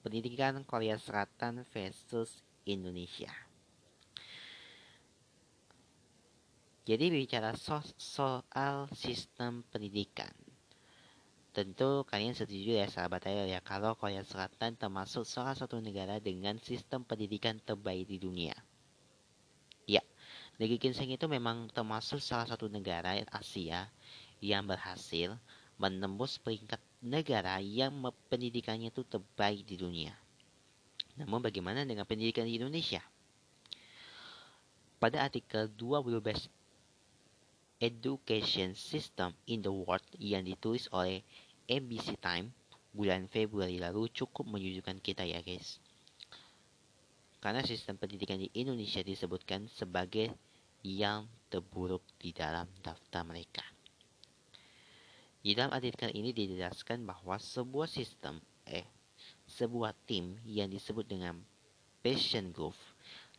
pendidikan 0.00 0.64
Korea 0.64 0.96
Selatan 0.96 1.66
versus 1.68 2.40
Indonesia. 2.64 3.32
Jadi 6.88 7.06
bicara 7.12 7.54
so 7.54 7.78
soal 8.00 8.90
sistem 8.96 9.62
pendidikan. 9.68 10.32
Tentu 11.50 12.06
kalian 12.06 12.30
setuju 12.30 12.78
ya 12.78 12.86
sahabat 12.86 13.26
saya 13.26 13.42
ya 13.42 13.58
kalau 13.58 13.98
Korea 13.98 14.22
Selatan 14.22 14.78
termasuk 14.78 15.26
salah 15.26 15.58
satu 15.58 15.82
negara 15.82 16.22
dengan 16.22 16.54
sistem 16.62 17.02
pendidikan 17.02 17.58
terbaik 17.58 18.06
di 18.06 18.22
dunia. 18.22 18.54
Ya, 19.82 19.98
negeri 20.62 20.78
Ginseng 20.78 21.10
itu 21.10 21.26
memang 21.26 21.66
termasuk 21.74 22.22
salah 22.22 22.46
satu 22.46 22.70
negara 22.70 23.18
Asia 23.34 23.90
yang 24.38 24.62
berhasil 24.62 25.34
menembus 25.74 26.38
peringkat 26.38 26.78
negara 27.02 27.58
yang 27.58 27.98
pendidikannya 28.30 28.94
itu 28.94 29.02
terbaik 29.02 29.66
di 29.66 29.74
dunia. 29.74 30.14
Namun 31.18 31.42
bagaimana 31.42 31.82
dengan 31.82 32.06
pendidikan 32.06 32.46
di 32.46 32.62
Indonesia? 32.62 33.02
Pada 35.02 35.26
artikel 35.26 35.66
20 35.66 36.22
Best 36.22 36.46
Education 37.80 38.76
System 38.76 39.32
in 39.48 39.64
the 39.64 39.72
World 39.72 40.04
yang 40.20 40.44
ditulis 40.44 40.84
oleh 40.92 41.24
ABC 41.64 42.20
Time 42.20 42.52
bulan 42.92 43.24
Februari 43.32 43.80
lalu 43.80 44.12
cukup 44.12 44.44
menyejukkan 44.44 45.00
kita 45.00 45.24
ya 45.24 45.40
guys. 45.40 45.80
Karena 47.40 47.64
sistem 47.64 47.96
pendidikan 47.96 48.36
di 48.36 48.52
Indonesia 48.52 49.00
disebutkan 49.00 49.64
sebagai 49.72 50.28
yang 50.84 51.24
terburuk 51.48 52.04
di 52.20 52.36
dalam 52.36 52.68
daftar 52.84 53.24
mereka. 53.24 53.64
Di 55.40 55.56
dalam 55.56 55.72
artikel 55.72 56.12
ini 56.12 56.36
dijelaskan 56.36 57.08
bahwa 57.08 57.40
sebuah 57.40 57.88
sistem, 57.88 58.44
eh, 58.68 58.84
sebuah 59.48 59.96
tim 60.04 60.36
yang 60.44 60.68
disebut 60.68 61.08
dengan 61.08 61.40
Patient 62.04 62.52
Group 62.52 62.76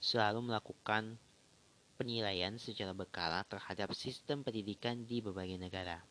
selalu 0.01 0.49
melakukan 0.49 1.21
penilaian 2.01 2.57
secara 2.57 2.97
berkala 2.97 3.45
terhadap 3.45 3.93
sistem 3.93 4.41
pendidikan 4.41 5.05
di 5.05 5.21
berbagai 5.21 5.61
negara. 5.61 6.01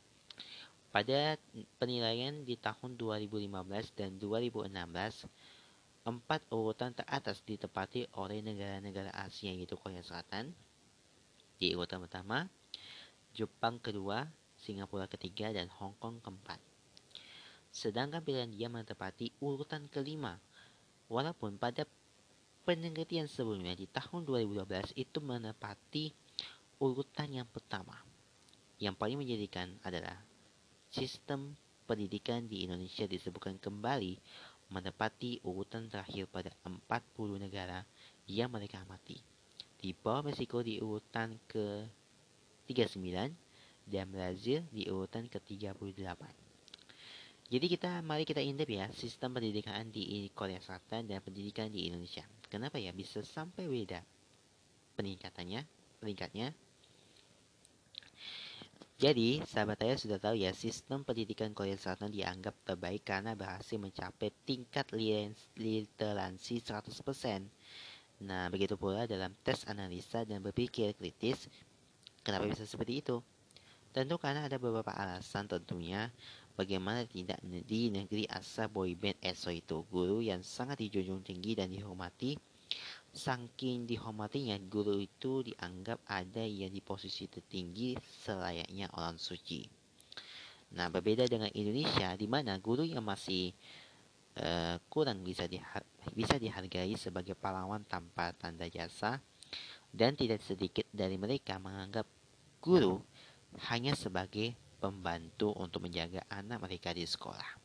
Pada 0.95 1.35
penilaian 1.83 2.47
di 2.47 2.55
tahun 2.55 2.95
2015 2.95 3.99
dan 3.99 4.15
2016, 4.23 5.27
empat 6.07 6.47
urutan 6.55 6.95
teratas 6.95 7.43
ditepati 7.43 8.07
oleh 8.15 8.39
negara-negara 8.39 9.11
Asia 9.19 9.51
yaitu 9.51 9.75
Korea 9.75 9.99
Selatan. 10.07 10.55
Di 11.59 11.75
urutan 11.75 12.07
pertama, 12.07 12.47
Jepang 13.35 13.83
kedua, 13.83 14.31
Singapura 14.63 15.11
ketiga, 15.11 15.51
dan 15.51 15.67
Hong 15.75 15.99
Kong 15.99 16.23
keempat. 16.23 16.63
Sedangkan 17.75 18.23
Finlandia 18.23 18.71
menempati 18.71 19.35
urutan 19.43 19.91
kelima. 19.91 20.39
Walaupun 21.11 21.59
pada 21.59 21.83
penelitian 22.71 23.27
sebelumnya 23.27 23.75
di 23.75 23.91
tahun 23.91 24.23
2012 24.23 24.95
itu 24.95 25.19
menempati 25.19 26.15
urutan 26.79 27.27
yang 27.27 27.49
pertama. 27.51 27.99
Yang 28.79 28.95
paling 28.95 29.19
menjadikan 29.19 29.75
adalah 29.83 30.15
sistem 30.87 31.59
pendidikan 31.91 32.47
di 32.47 32.63
Indonesia 32.63 33.11
disebutkan 33.11 33.59
kembali 33.59 34.23
menempati 34.71 35.43
urutan 35.43 35.91
terakhir 35.91 36.31
pada 36.31 36.55
40 36.63 36.87
negara 37.43 37.83
yang 38.31 38.55
mereka 38.55 38.87
amati. 38.87 39.19
Di 39.75 39.91
bawah 39.91 40.31
Meksiko 40.31 40.63
di 40.63 40.79
urutan 40.79 41.43
ke-39 41.51 43.35
dan 43.91 44.07
Brazil 44.15 44.63
di 44.71 44.87
urutan 44.87 45.27
ke-38. 45.27 46.50
Jadi 47.51 47.67
kita 47.67 47.99
mari 48.07 48.23
kita 48.23 48.39
intip 48.39 48.71
ya 48.71 48.87
sistem 48.95 49.35
pendidikan 49.35 49.91
di 49.91 50.31
Korea 50.31 50.63
Selatan 50.63 51.11
dan 51.11 51.19
pendidikan 51.19 51.67
di 51.67 51.91
Indonesia. 51.91 52.23
Kenapa 52.47 52.79
ya 52.79 52.95
bisa 52.95 53.27
sampai 53.27 53.67
beda 53.67 53.99
peningkatannya, 54.95 55.67
peningkatnya? 55.99 56.55
Jadi, 59.01 59.41
sahabat 59.49 59.81
saya 59.81 59.97
sudah 59.97 60.19
tahu 60.21 60.37
ya, 60.39 60.53
sistem 60.53 61.03
pendidikan 61.03 61.57
Korea 61.57 61.75
Selatan 61.75 62.13
dianggap 62.13 62.53
terbaik 62.69 63.03
karena 63.03 63.33
berhasil 63.33 63.81
mencapai 63.81 64.29
tingkat 64.45 64.93
literansi 65.57 66.61
100%. 66.61 67.49
Nah, 68.29 68.53
begitu 68.53 68.77
pula 68.77 69.09
dalam 69.09 69.33
tes 69.41 69.65
analisa 69.65 70.29
dan 70.29 70.45
berpikir 70.45 70.93
kritis, 71.01 71.49
kenapa 72.21 72.45
bisa 72.45 72.69
seperti 72.69 73.01
itu? 73.01 73.25
Tentu 73.91 74.21
karena 74.21 74.45
ada 74.47 74.61
beberapa 74.61 74.93
alasan 74.93 75.49
tentunya 75.49 76.13
bagaimana 76.55 77.07
tidak 77.07 77.39
di 77.43 77.91
negeri 77.91 78.25
asal 78.31 78.71
boyband 78.71 79.19
ESO 79.23 79.51
itu 79.51 79.85
guru 79.91 80.23
yang 80.25 80.41
sangat 80.45 80.83
dijunjung 80.83 81.23
tinggi 81.23 81.59
dan 81.59 81.71
dihormati 81.71 82.39
Saking 83.11 83.91
dihormatinya, 83.91 84.55
guru 84.71 85.03
itu 85.03 85.43
dianggap 85.43 85.99
ada 86.07 86.47
yang 86.47 86.71
di 86.71 86.79
posisi 86.79 87.27
tertinggi 87.27 87.99
selayaknya 87.99 88.87
orang 88.95 89.19
suci. 89.19 89.67
Nah, 90.79 90.87
berbeda 90.87 91.27
dengan 91.27 91.51
Indonesia, 91.51 92.15
di 92.15 92.31
mana 92.31 92.55
guru 92.63 92.87
yang 92.87 93.03
masih 93.03 93.51
uh, 94.39 94.79
kurang 94.87 95.27
bisa 95.27 95.51
diha 95.51 95.83
bisa 96.15 96.39
dihargai 96.39 96.95
sebagai 96.95 97.35
pahlawan 97.35 97.83
tanpa 97.83 98.31
tanda 98.39 98.71
jasa, 98.71 99.19
dan 99.91 100.15
tidak 100.15 100.39
sedikit 100.47 100.87
dari 100.95 101.19
mereka 101.19 101.59
menganggap 101.59 102.07
guru 102.63 103.03
hanya 103.67 103.99
sebagai 103.99 104.55
pembantu 104.81 105.53
untuk 105.61 105.85
menjaga 105.85 106.25
anak 106.33 106.65
mereka 106.65 106.97
di 106.97 107.05
sekolah. 107.05 107.61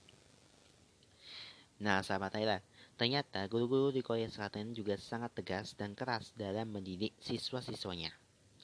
Nah, 1.79 2.03
sahabat 2.03 2.35
Thailand, 2.35 2.63
Ternyata 2.95 3.43
guru-guru 3.51 3.91
di 3.91 3.99
Korea 3.99 4.31
Selatan 4.31 4.71
juga 4.71 4.95
sangat 4.95 5.35
tegas 5.35 5.75
dan 5.75 5.91
keras 5.91 6.31
dalam 6.31 6.71
mendidik 6.71 7.11
siswa-siswanya. 7.19 8.07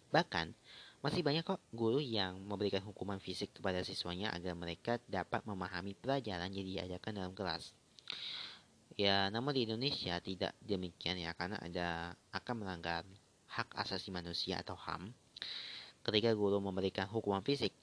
Bahkan, 0.07 0.55
masih 1.03 1.19
banyak 1.19 1.43
kok 1.43 1.59
guru 1.75 1.99
yang 1.99 2.39
memberikan 2.39 2.79
hukuman 2.79 3.19
fisik 3.19 3.51
kepada 3.59 3.83
siswanya 3.83 4.31
agar 4.31 4.55
mereka 4.55 5.03
dapat 5.11 5.43
memahami 5.43 5.99
pelajaran 5.99 6.47
yang 6.55 6.63
diajarkan 6.63 7.11
dalam 7.11 7.35
kelas. 7.35 7.75
Ya, 8.95 9.27
namun 9.27 9.51
di 9.51 9.67
Indonesia 9.67 10.15
tidak 10.23 10.55
demikian 10.63 11.19
ya, 11.19 11.35
karena 11.35 11.59
ada 11.59 12.15
akan 12.31 12.63
melanggar 12.63 13.03
hak 13.51 13.67
asasi 13.83 14.15
manusia 14.15 14.63
atau 14.63 14.79
HAM. 14.79 15.11
Ketika 16.07 16.31
guru 16.39 16.63
memberikan 16.63 17.03
hukuman 17.11 17.43
fisik, 17.43 17.75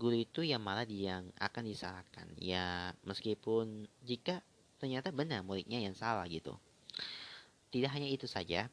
guru 0.00 0.24
itu 0.24 0.40
yang 0.40 0.64
malah 0.64 0.88
yang 0.88 1.28
akan 1.36 1.68
disalahkan. 1.68 2.24
Ya, 2.40 2.96
meskipun 3.04 3.84
jika 4.00 4.40
ternyata 4.80 5.12
benar 5.12 5.44
muridnya 5.44 5.76
yang 5.76 5.92
salah 5.92 6.24
gitu. 6.24 6.56
Tidak 7.68 7.92
hanya 7.92 8.08
itu 8.08 8.24
saja, 8.24 8.72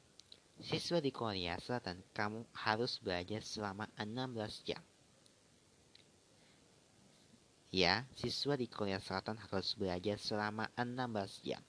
siswa 0.64 1.04
di 1.04 1.12
Korea 1.12 1.60
Selatan 1.60 2.00
kamu 2.16 2.48
harus 2.56 2.98
belajar 3.04 3.44
selama 3.44 3.92
16 4.00 4.64
jam. 4.64 4.80
Ya, 7.68 8.08
siswa 8.16 8.56
di 8.56 8.72
Korea 8.72 8.98
Selatan 9.04 9.36
harus 9.36 9.76
belajar 9.76 10.16
selama 10.18 10.72
16 10.80 11.44
jam. 11.44 11.62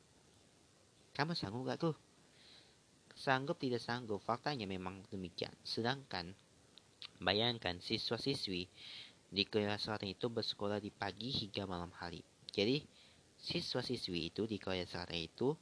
Kamu 1.18 1.34
sanggup 1.34 1.66
gak 1.66 1.82
tuh? 1.82 1.96
Sanggup 3.18 3.58
tidak 3.58 3.82
sanggup, 3.82 4.22
faktanya 4.22 4.70
memang 4.70 5.02
demikian. 5.10 5.50
Sedangkan, 5.66 6.30
bayangkan 7.18 7.82
siswa-siswi 7.82 8.70
di 9.28 9.44
Korea 9.44 9.76
Selatan 9.76 10.12
itu 10.12 10.32
bersekolah 10.32 10.80
di 10.80 10.88
pagi 10.88 11.28
hingga 11.28 11.68
malam 11.68 11.92
hari. 11.94 12.24
Jadi, 12.48 12.80
Siswa-siswi 13.38 14.34
itu 14.34 14.50
di 14.50 14.58
Korea 14.58 14.82
Selatan 14.82 15.22
itu 15.22 15.54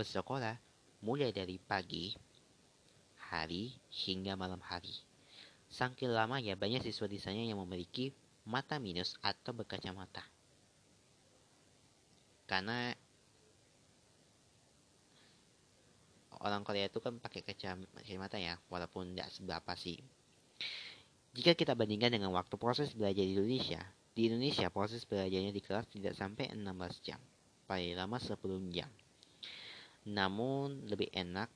bersekolah 0.00 0.56
mulai 1.04 1.28
dari 1.28 1.60
pagi, 1.60 2.16
hari, 3.28 3.76
hingga 3.92 4.32
malam 4.32 4.58
hari. 4.64 4.96
Saking 5.68 6.16
ya 6.40 6.56
banyak 6.56 6.80
siswa 6.80 7.04
di 7.04 7.20
sana 7.20 7.44
yang 7.44 7.60
memiliki 7.60 8.16
mata 8.48 8.80
minus 8.80 9.20
atau 9.20 9.52
berkacamata. 9.52 10.24
Karena 12.48 12.96
orang 16.40 16.64
Korea 16.64 16.88
itu 16.88 17.04
kan 17.04 17.20
pakai 17.20 17.44
kacamata 17.44 18.40
ya, 18.40 18.56
walaupun 18.72 19.12
tidak 19.12 19.28
seberapa 19.36 19.76
sih. 19.76 20.00
Jika 21.36 21.52
kita 21.52 21.76
bandingkan 21.76 22.12
dengan 22.12 22.32
waktu 22.32 22.56
proses 22.56 22.92
belajar 22.96 23.24
di 23.24 23.36
Indonesia, 23.36 23.80
di 24.18 24.26
Indonesia, 24.26 24.66
proses 24.72 25.06
belajarnya 25.06 25.54
di 25.54 25.62
kelas 25.62 25.86
tidak 25.92 26.16
sampai 26.18 26.50
16 26.50 27.06
jam, 27.06 27.20
paling 27.70 27.94
lama 27.94 28.18
10 28.18 28.34
jam. 28.74 28.90
Namun, 30.08 30.88
lebih 30.88 31.12
enak 31.14 31.46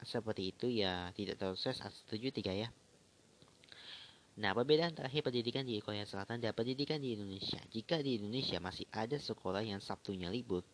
seperti 0.00 0.56
itu 0.56 0.66
ya 0.72 1.12
tidak 1.12 1.36
terlalu 1.36 1.60
stres, 1.60 1.84
setuju 1.84 2.32
tiga 2.32 2.56
ya. 2.56 2.72
Nah, 4.40 4.56
perbedaan 4.56 4.96
terakhir 4.96 5.20
pendidikan 5.20 5.68
di 5.68 5.76
Korea 5.84 6.08
Selatan 6.08 6.40
dan 6.40 6.56
pendidikan 6.56 6.96
di 6.96 7.12
Indonesia. 7.12 7.60
Jika 7.68 8.00
di 8.00 8.16
Indonesia 8.16 8.56
masih 8.56 8.88
ada 8.88 9.20
sekolah 9.20 9.60
yang 9.60 9.84
Sabtunya 9.84 10.32
libur, 10.32 10.64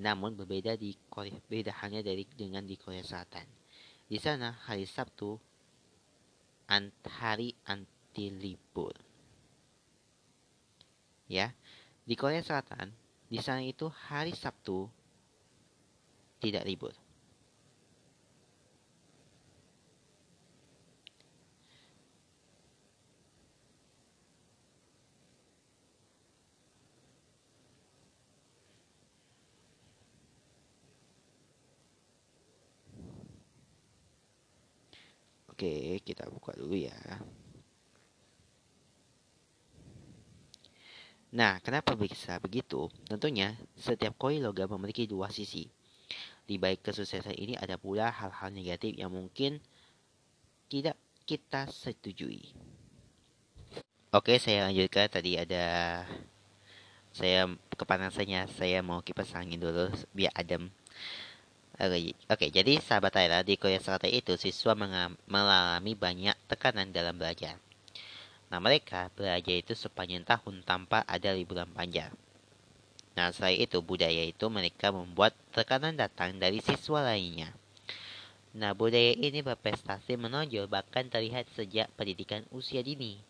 namun 0.00 0.32
berbeda 0.32 0.80
di 0.80 0.96
Korea, 1.12 1.36
beda 1.44 1.76
hanya 1.84 2.00
dari 2.00 2.24
dengan 2.32 2.64
di 2.64 2.80
Korea 2.80 3.04
Selatan. 3.04 3.44
Di 4.08 4.16
sana 4.16 4.56
hari 4.64 4.88
Sabtu 4.88 5.36
hari 7.06 7.54
anti 7.66 8.30
libur 8.30 8.94
ya 11.30 11.50
di 12.06 12.14
Korea 12.14 12.42
Selatan 12.42 12.90
di 13.26 13.38
sana 13.42 13.62
itu 13.62 13.90
hari 13.90 14.34
Sabtu 14.34 14.86
tidak 16.38 16.62
libur 16.66 16.94
Oke, 35.56 36.04
kita 36.04 36.28
buka 36.28 36.52
dulu 36.52 36.76
ya. 36.76 36.92
Nah, 41.32 41.56
kenapa 41.64 41.96
bisa 41.96 42.36
begitu? 42.44 42.92
Tentunya, 43.08 43.56
setiap 43.72 44.20
koin 44.20 44.44
logam 44.44 44.68
memiliki 44.76 45.08
dua 45.08 45.32
sisi. 45.32 45.64
Di 46.44 46.60
baik 46.60 46.84
kesuksesan 46.84 47.40
ini 47.40 47.56
ada 47.56 47.80
pula 47.80 48.12
hal-hal 48.12 48.52
negatif 48.52 49.00
yang 49.00 49.08
mungkin 49.08 49.56
tidak 50.68 51.00
kita 51.24 51.64
setujui. 51.72 52.52
Oke, 54.12 54.36
saya 54.36 54.68
lanjutkan. 54.68 55.08
Tadi 55.08 55.40
ada 55.40 55.64
saya 57.16 57.48
kepanasannya, 57.72 58.44
saya 58.60 58.84
mau 58.84 59.00
kipas 59.00 59.32
angin 59.32 59.64
dulu 59.64 59.88
biar 60.12 60.36
adem. 60.36 60.68
Oke, 61.76 62.48
jadi 62.48 62.80
sahabat 62.80 63.12
Tyler 63.12 63.44
di 63.44 63.60
Korea 63.60 63.76
Selatan 63.76 64.08
itu 64.08 64.32
siswa 64.40 64.72
mengalami 65.28 65.92
banyak 65.92 66.32
tekanan 66.48 66.88
dalam 66.88 67.20
belajar. 67.20 67.60
Nah, 68.48 68.64
mereka 68.64 69.12
belajar 69.12 69.60
itu 69.60 69.76
sepanjang 69.76 70.24
tahun 70.24 70.64
tanpa 70.64 71.04
ada 71.04 71.36
liburan 71.36 71.68
panjang. 71.68 72.08
Nah, 73.12 73.28
selain 73.28 73.60
itu, 73.60 73.76
budaya 73.84 74.24
itu 74.24 74.48
mereka 74.48 74.88
membuat 74.88 75.36
tekanan 75.52 75.92
datang 75.92 76.40
dari 76.40 76.64
siswa 76.64 77.04
lainnya. 77.04 77.52
Nah, 78.56 78.72
budaya 78.72 79.12
ini 79.12 79.44
berprestasi 79.44 80.16
menonjol 80.16 80.72
bahkan 80.72 81.04
terlihat 81.12 81.44
sejak 81.52 81.92
pendidikan 81.92 82.40
usia 82.56 82.80
dini. 82.80 83.20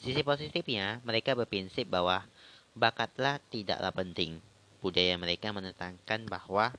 Sisi 0.00 0.24
positifnya, 0.24 1.04
mereka 1.04 1.36
berprinsip 1.36 1.84
bahwa 1.84 2.24
bakatlah 2.72 3.36
tidaklah 3.52 3.92
penting. 3.92 4.40
Budaya 4.80 5.16
mereka 5.20 5.52
menentangkan 5.52 6.24
bahwa 6.28 6.72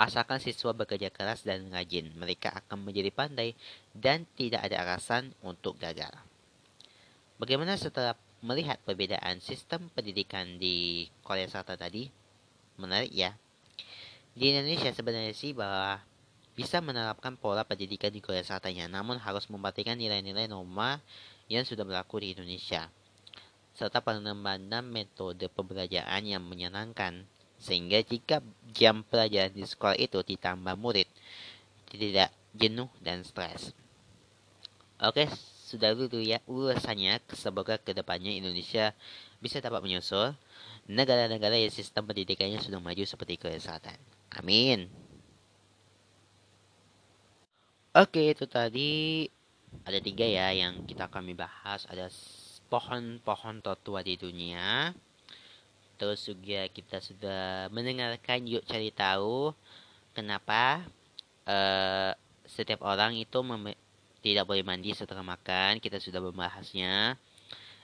Asalkan 0.00 0.40
siswa 0.40 0.72
bekerja 0.72 1.12
keras 1.12 1.44
dan 1.44 1.68
rajin, 1.68 2.08
mereka 2.16 2.56
akan 2.56 2.88
menjadi 2.88 3.12
pandai 3.12 3.52
dan 3.92 4.24
tidak 4.32 4.64
ada 4.64 4.80
alasan 4.80 5.36
untuk 5.44 5.76
gagal. 5.76 6.08
Bagaimana 7.36 7.76
setelah 7.76 8.16
melihat 8.40 8.80
perbedaan 8.80 9.44
sistem 9.44 9.92
pendidikan 9.92 10.56
di 10.56 11.04
Korea 11.20 11.44
Selatan 11.52 11.76
tadi? 11.76 12.08
Menarik 12.80 13.12
ya. 13.12 13.36
Di 14.32 14.56
Indonesia 14.56 14.88
sebenarnya 14.88 15.36
sih 15.36 15.52
bahwa 15.52 16.00
bisa 16.56 16.80
menerapkan 16.80 17.36
pola 17.36 17.60
pendidikan 17.68 18.08
di 18.08 18.24
Korea 18.24 18.40
Selatan 18.40 18.80
ya, 18.80 18.88
namun 18.88 19.20
harus 19.20 19.52
memperhatikan 19.52 20.00
nilai-nilai 20.00 20.48
norma 20.48 20.96
yang 21.52 21.68
sudah 21.68 21.84
berlaku 21.84 22.24
di 22.24 22.32
Indonesia 22.32 22.88
serta 23.74 24.02
pengembangan 24.04 24.84
metode 24.84 25.46
pembelajaran 25.50 26.22
yang 26.26 26.42
menyenangkan 26.44 27.24
sehingga 27.60 28.00
jika 28.00 28.40
jam 28.72 29.04
pelajaran 29.04 29.52
di 29.52 29.64
sekolah 29.68 29.96
itu 30.00 30.20
ditambah 30.24 30.74
murid 30.80 31.08
tidak 31.90 32.30
jenuh 32.54 32.90
dan 33.02 33.26
stres. 33.26 33.74
Oke, 35.00 35.26
sudah 35.66 35.96
dulu 35.96 36.20
ya 36.20 36.38
ulasannya. 36.46 37.22
Semoga 37.34 37.80
ke 37.80 37.96
depannya 37.96 38.30
Indonesia 38.34 38.92
bisa 39.40 39.58
dapat 39.58 39.80
menyusul 39.80 40.36
negara-negara 40.90 41.56
yang 41.56 41.72
sistem 41.72 42.04
pendidikannya 42.04 42.58
sudah 42.60 42.82
maju 42.82 43.02
seperti 43.06 43.38
Korea 43.38 43.62
Selatan. 43.62 43.96
Amin. 44.34 44.90
Oke, 47.90 48.34
itu 48.34 48.46
tadi 48.46 49.26
ada 49.82 49.98
tiga 49.98 50.26
ya 50.26 50.54
yang 50.54 50.86
kita 50.86 51.10
kami 51.10 51.34
bahas. 51.34 51.86
Ada 51.90 52.10
pohon-pohon 52.70 53.60
tertua 53.60 54.00
di 54.06 54.14
dunia, 54.14 54.94
Terus 56.00 56.24
juga 56.24 56.64
kita 56.72 56.96
sudah 57.04 57.68
mendengarkan 57.68 58.48
yuk 58.48 58.64
cari 58.64 58.88
tahu 58.88 59.52
kenapa 60.16 60.80
uh, 61.44 62.16
setiap 62.48 62.80
orang 62.88 63.20
itu 63.20 63.36
tidak 64.24 64.48
boleh 64.48 64.64
mandi 64.64 64.96
setelah 64.96 65.20
makan. 65.20 65.76
Kita 65.76 66.00
sudah 66.00 66.24
membahasnya. 66.24 67.20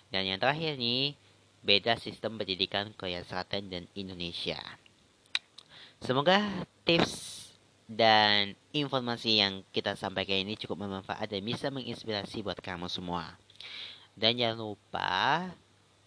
Dan 0.08 0.22
yang 0.24 0.40
terakhir 0.40 0.80
nih, 0.80 1.12
beda 1.60 2.00
sistem 2.00 2.40
pendidikan 2.40 2.88
Korea 2.96 3.20
Selatan 3.20 3.68
dan 3.68 3.84
Indonesia. 3.92 4.64
Semoga 6.00 6.40
tips 6.88 7.52
dan 7.84 8.56
informasi 8.72 9.44
yang 9.44 9.60
kita 9.76 9.92
sampaikan 9.92 10.40
ini 10.40 10.56
cukup 10.56 10.88
bermanfaat 10.88 11.28
dan 11.28 11.44
bisa 11.44 11.68
menginspirasi 11.68 12.40
buat 12.40 12.56
kamu 12.64 12.88
semua. 12.88 13.36
Dan 14.16 14.40
jangan 14.40 14.72
lupa 14.72 15.44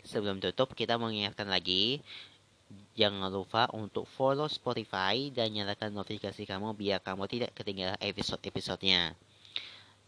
sebelum 0.01 0.41
tutup 0.41 0.73
kita 0.73 0.97
mengingatkan 0.97 1.45
lagi 1.45 2.01
jangan 2.97 3.29
lupa 3.29 3.69
untuk 3.73 4.05
follow 4.05 4.49
Spotify 4.49 5.29
dan 5.29 5.53
nyalakan 5.53 5.93
notifikasi 5.93 6.45
kamu 6.45 6.73
biar 6.73 6.99
kamu 7.01 7.29
tidak 7.29 7.53
ketinggalan 7.53 7.97
episode-episodenya. 8.01 9.13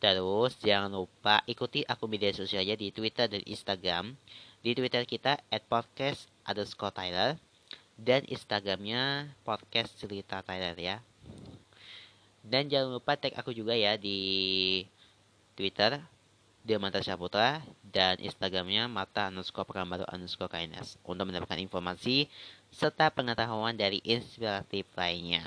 Terus 0.02 0.58
jangan 0.66 0.90
lupa 0.90 1.46
ikuti 1.46 1.86
akun 1.86 2.10
media 2.10 2.34
sosialnya 2.34 2.74
di 2.74 2.90
Twitter 2.90 3.30
dan 3.30 3.46
Instagram. 3.46 4.18
Di 4.62 4.74
Twitter 4.74 5.06
kita 5.06 5.38
at 5.50 5.64
podcast 5.70 6.26
underscore 6.46 6.94
Tyler 6.94 7.38
dan 8.02 8.26
Instagramnya 8.26 9.30
podcast 9.46 9.94
cerita 10.02 10.42
Tyler 10.42 10.74
ya. 10.78 10.98
Dan 12.42 12.66
jangan 12.70 12.98
lupa 12.98 13.14
tag 13.14 13.38
aku 13.38 13.54
juga 13.54 13.78
ya 13.78 13.94
di 13.98 14.82
Twitter 15.54 16.02
Mata 16.65 17.02
Syaputra 17.02 17.65
dan 17.82 18.21
Instagramnya 18.21 18.86
mata 18.86 19.28
underscore 19.28 19.65
pekanbaru 19.65 20.06
underscore 20.08 20.47
kindness 20.47 20.95
untuk 21.02 21.28
mendapatkan 21.28 21.58
informasi 21.58 22.30
serta 22.69 23.10
pengetahuan 23.12 23.74
dari 23.76 24.00
inspiratif 24.06 24.86
lainnya. 24.93 25.43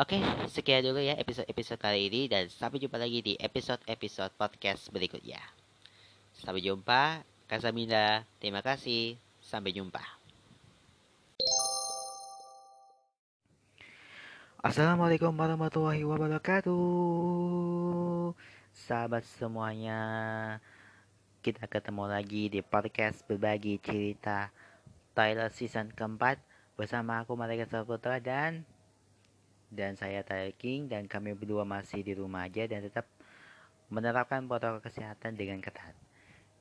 Oke, 0.00 0.16
sekian 0.48 0.80
dulu 0.80 0.96
ya 1.04 1.12
episode-episode 1.20 1.76
kali 1.76 2.08
ini 2.08 2.24
dan 2.24 2.48
sampai 2.48 2.80
jumpa 2.80 2.96
lagi 2.96 3.20
di 3.20 3.36
episode-episode 3.36 4.32
podcast 4.32 4.88
berikutnya. 4.88 5.38
Sampai 6.40 6.64
jumpa, 6.64 7.20
Kasamina. 7.44 8.24
Terima 8.40 8.64
kasih. 8.64 9.20
Sampai 9.44 9.76
jumpa. 9.76 10.00
Assalamualaikum 14.60 15.32
warahmatullahi 15.36 16.04
wabarakatuh 16.04 16.76
sahabat 18.88 19.28
semuanya 19.36 20.00
Kita 21.44 21.68
ketemu 21.68 22.08
lagi 22.08 22.48
di 22.48 22.64
podcast 22.64 23.20
berbagi 23.28 23.76
cerita 23.76 24.48
Tyler 25.12 25.52
season 25.52 25.92
keempat 25.92 26.40
Bersama 26.80 27.20
aku 27.20 27.36
Malaikat 27.36 27.68
Saputra 27.68 28.16
dan 28.24 28.64
Dan 29.68 30.00
saya 30.00 30.24
Tyler 30.24 30.56
King 30.56 30.88
Dan 30.88 31.04
kami 31.12 31.36
berdua 31.36 31.68
masih 31.68 32.00
di 32.00 32.16
rumah 32.16 32.48
aja 32.48 32.64
Dan 32.64 32.80
tetap 32.88 33.04
menerapkan 33.92 34.48
protokol 34.48 34.80
kesehatan 34.80 35.36
dengan 35.36 35.60
ketat 35.60 35.92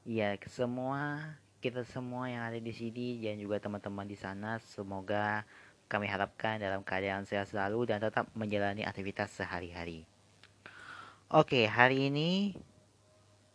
Ya 0.03 0.36
semua 0.51 1.36
kita 1.60 1.84
semua 1.84 2.32
yang 2.32 2.47
ada 2.47 2.55
di 2.55 2.71
sini 2.71 3.19
dan 3.19 3.36
juga 3.36 3.60
teman-teman 3.60 4.08
di 4.08 4.15
sana 4.15 4.63
semoga 4.63 5.43
kami 5.91 6.08
harapkan 6.08 6.55
dalam 6.55 6.88
keadaan 6.88 7.27
sehat 7.27 7.51
selalu 7.51 7.84
dan 7.84 7.99
tetap 7.99 8.32
menjalani 8.32 8.88
aktivitas 8.88 9.27
sehari-hari. 9.36 10.08
Oke, 11.29 11.69
hari 11.69 12.09
ini 12.09 12.57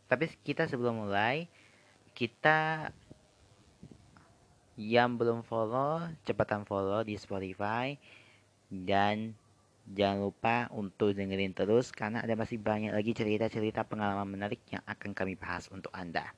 tapi 0.06 0.30
kita 0.46 0.70
sebelum 0.70 1.10
mulai 1.10 1.50
kita 2.14 2.86
yang 4.78 5.18
belum 5.18 5.42
follow 5.42 6.06
cepatan 6.22 6.62
follow 6.70 7.02
di 7.02 7.18
Spotify 7.18 7.98
dan 8.70 9.34
jangan 9.90 10.22
lupa 10.22 10.70
untuk 10.70 11.18
dengerin 11.18 11.50
terus 11.50 11.90
karena 11.90 12.22
ada 12.22 12.38
masih 12.38 12.62
banyak 12.62 12.94
lagi 12.94 13.10
cerita-cerita 13.10 13.82
pengalaman 13.90 14.30
menarik 14.38 14.62
yang 14.70 14.86
akan 14.86 15.10
kami 15.10 15.34
bahas 15.34 15.66
untuk 15.74 15.90
Anda. 15.90 16.30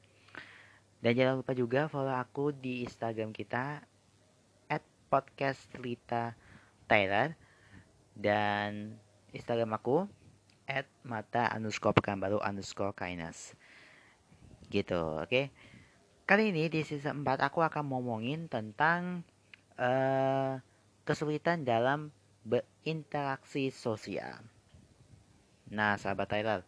Dan 1.04 1.20
jangan 1.20 1.44
lupa 1.44 1.52
juga 1.52 1.84
follow 1.92 2.16
aku 2.16 2.56
di 2.56 2.80
Instagram 2.80 3.36
kita 3.36 3.84
at 4.72 4.80
podcast 5.12 5.68
cerita 5.68 6.32
Tyler 6.88 7.36
dan 8.16 8.96
Instagram 9.36 9.76
aku 9.76 10.24
at 10.66 10.86
mata 11.06 11.50
underscore 11.54 11.94
pekanbaru 11.94 12.42
underscore 12.42 12.92
kindness 12.94 13.54
gitu 14.70 15.22
oke? 15.22 15.30
Okay? 15.30 15.46
kali 16.26 16.50
ini 16.50 16.66
di 16.66 16.82
season 16.82 17.22
4 17.22 17.38
aku 17.38 17.62
akan 17.62 17.86
ngomongin 17.86 18.50
tentang 18.50 19.22
uh, 19.78 20.58
kesulitan 21.06 21.62
dalam 21.62 22.10
berinteraksi 22.42 23.70
sosial. 23.70 24.42
Nah 25.70 25.94
sahabat 25.94 26.26
Tyler 26.26 26.60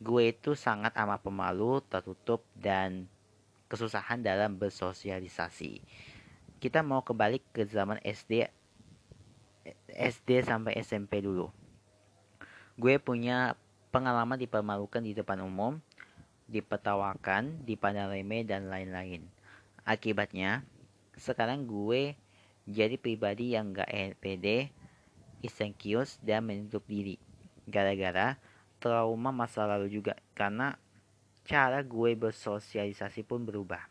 gue 0.00 0.32
itu 0.32 0.56
sangat 0.56 0.96
amat 0.96 1.20
pemalu 1.20 1.84
tertutup 1.88 2.44
dan 2.56 3.04
kesusahan 3.68 4.20
dalam 4.20 4.56
bersosialisasi. 4.56 5.80
Kita 6.60 6.80
mau 6.84 7.00
kembali 7.00 7.40
ke 7.52 7.64
zaman 7.64 8.00
SD 8.04 8.48
SD 9.88 10.44
sampai 10.44 10.80
SMP 10.80 11.20
dulu 11.20 11.52
gue 12.80 12.96
punya 12.96 13.60
pengalaman 13.92 14.40
dipermalukan 14.40 15.04
di 15.04 15.12
depan 15.12 15.44
umum, 15.44 15.76
dipetawakan, 16.48 17.60
dipandang 17.68 18.08
remeh, 18.08 18.40
dan 18.48 18.72
lain-lain. 18.72 19.28
Akibatnya, 19.84 20.64
sekarang 21.20 21.68
gue 21.68 22.16
jadi 22.64 22.96
pribadi 22.96 23.52
yang 23.52 23.76
gak 23.76 24.16
pede, 24.16 24.72
insecure, 25.44 26.08
dan 26.24 26.48
menutup 26.48 26.80
diri. 26.88 27.20
Gara-gara 27.68 28.40
trauma 28.80 29.28
masa 29.28 29.68
lalu 29.68 29.92
juga, 29.92 30.16
karena 30.32 30.80
cara 31.44 31.84
gue 31.84 32.16
bersosialisasi 32.16 33.28
pun 33.28 33.44
berubah. 33.44 33.84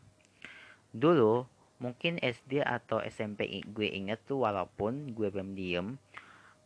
Dulu, 0.89 1.45
mungkin 1.77 2.17
SD 2.17 2.65
atau 2.65 3.05
SMP 3.05 3.61
gue 3.69 3.85
inget 3.85 4.17
tuh 4.25 4.41
walaupun 4.49 5.13
gue 5.13 5.29
belum 5.29 5.53
diem, 5.53 6.01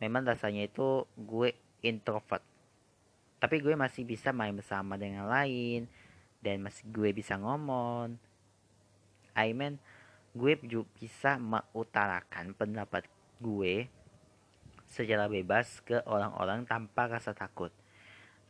memang 0.00 0.24
rasanya 0.24 0.64
itu 0.64 1.04
gue 1.20 1.52
introvert. 1.84 2.40
Tapi 3.36 3.60
gue 3.60 3.76
masih 3.76 4.08
bisa 4.08 4.32
main 4.32 4.56
bersama 4.56 4.96
dengan 4.96 5.28
lain 5.28 5.84
dan 6.40 6.64
masih 6.64 6.88
gue 6.88 7.12
bisa 7.12 7.36
ngomong. 7.36 8.16
I 9.36 9.52
mean 9.52 9.76
gue 10.32 10.56
juga 10.64 10.88
bisa 10.96 11.36
mengutarakan 11.36 12.56
pendapat 12.56 13.06
gue 13.38 13.86
secara 14.88 15.28
bebas 15.28 15.84
ke 15.84 16.00
orang-orang 16.08 16.64
tanpa 16.64 17.06
rasa 17.06 17.36
takut. 17.36 17.70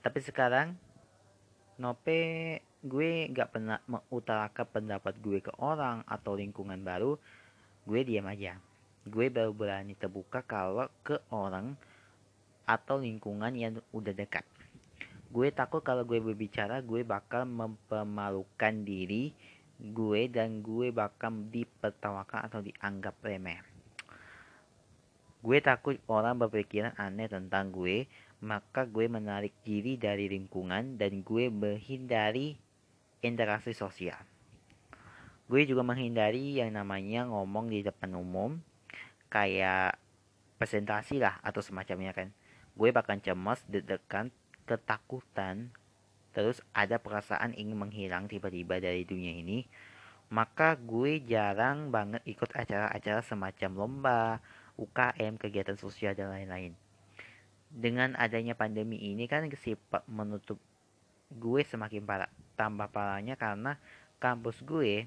Tapi 0.00 0.18
sekarang 0.22 0.78
nope 1.80 2.20
gue 2.84 3.32
gak 3.32 3.56
pernah 3.56 3.80
mengutarakan 3.88 4.66
pendapat 4.68 5.16
gue 5.24 5.40
ke 5.40 5.52
orang 5.58 6.04
atau 6.04 6.36
lingkungan 6.36 6.78
baru. 6.84 7.16
Gue 7.88 8.04
diam 8.04 8.28
aja. 8.28 8.60
Gue 9.04 9.28
baru 9.32 9.52
berani 9.56 9.96
terbuka 9.96 10.44
kalau 10.44 10.88
ke 11.00 11.20
orang 11.32 11.76
atau 12.64 13.00
lingkungan 13.00 13.52
yang 13.56 13.80
udah 13.92 14.12
dekat. 14.16 14.44
Gue 15.34 15.50
takut 15.50 15.82
kalau 15.82 16.06
gue 16.06 16.20
berbicara 16.22 16.80
gue 16.80 17.02
bakal 17.02 17.44
mempermalukan 17.44 18.86
diri 18.86 19.34
gue 19.80 20.30
dan 20.30 20.62
gue 20.62 20.94
bakal 20.94 21.34
dipertawakan 21.50 22.46
atau 22.46 22.62
dianggap 22.62 23.18
remeh. 23.20 23.58
Gue 25.44 25.60
takut 25.60 26.00
orang 26.08 26.40
berpikiran 26.40 26.96
aneh 26.96 27.28
tentang 27.28 27.68
gue, 27.68 28.08
maka 28.40 28.88
gue 28.88 29.04
menarik 29.10 29.52
diri 29.60 30.00
dari 30.00 30.30
lingkungan 30.32 30.96
dan 30.96 31.20
gue 31.20 31.52
menghindari 31.52 32.56
interaksi 33.20 33.76
sosial. 33.76 34.16
Gue 35.44 35.68
juga 35.68 35.84
menghindari 35.84 36.56
yang 36.56 36.72
namanya 36.72 37.28
ngomong 37.28 37.68
di 37.68 37.84
depan 37.84 38.16
umum, 38.16 38.56
kayak 39.28 40.00
presentasi 40.56 41.20
lah 41.20 41.36
atau 41.44 41.60
semacamnya 41.60 42.16
kan. 42.16 42.32
Gue 42.74 42.90
bahkan 42.90 43.22
cemas, 43.22 43.62
deg-degan, 43.70 44.34
ketakutan, 44.66 45.70
terus 46.34 46.58
ada 46.74 46.98
perasaan 46.98 47.54
ingin 47.54 47.78
menghilang 47.78 48.26
tiba-tiba 48.26 48.82
dari 48.82 49.06
dunia 49.06 49.38
ini, 49.38 49.62
maka 50.34 50.74
gue 50.74 51.22
jarang 51.22 51.94
banget 51.94 52.26
ikut 52.26 52.50
acara-acara 52.50 53.22
semacam 53.22 53.70
lomba, 53.78 54.22
UKM, 54.74 55.38
kegiatan 55.38 55.78
sosial, 55.78 56.18
dan 56.18 56.34
lain-lain. 56.34 56.74
Dengan 57.70 58.18
adanya 58.18 58.58
pandemi 58.58 58.98
ini 58.98 59.30
kan 59.30 59.46
sifat 59.46 60.02
menutup 60.10 60.58
gue 61.30 61.62
semakin 61.62 62.02
parah. 62.02 62.30
Tambah 62.54 62.90
parahnya 62.90 63.34
karena 63.34 63.78
kampus 64.18 64.62
gue 64.62 65.06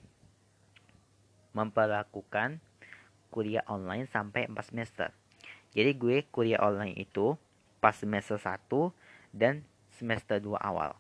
memperlakukan 1.56 2.60
kuliah 3.32 3.64
online 3.68 4.08
sampai 4.08 4.48
4 4.48 4.72
semester. 4.72 5.10
Jadi 5.72 5.92
gue 5.96 6.24
kuliah 6.32 6.60
online 6.64 6.96
itu 6.96 7.36
pas 7.78 7.94
semester 7.94 8.38
1 8.38 8.58
dan 9.34 9.62
semester 9.94 10.38
2 10.42 10.58
awal. 10.58 10.94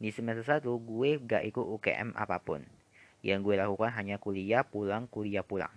Di 0.00 0.08
semester 0.12 0.44
1 0.44 0.64
gue 0.64 1.10
gak 1.20 1.44
ikut 1.44 1.66
UKM 1.80 2.16
apa 2.16 2.40
pun. 2.40 2.64
Yang 3.20 3.52
gue 3.52 3.54
lakukan 3.60 3.92
hanya 3.92 4.16
kuliah 4.16 4.64
pulang, 4.64 5.04
kuliah 5.08 5.44
pulang. 5.44 5.72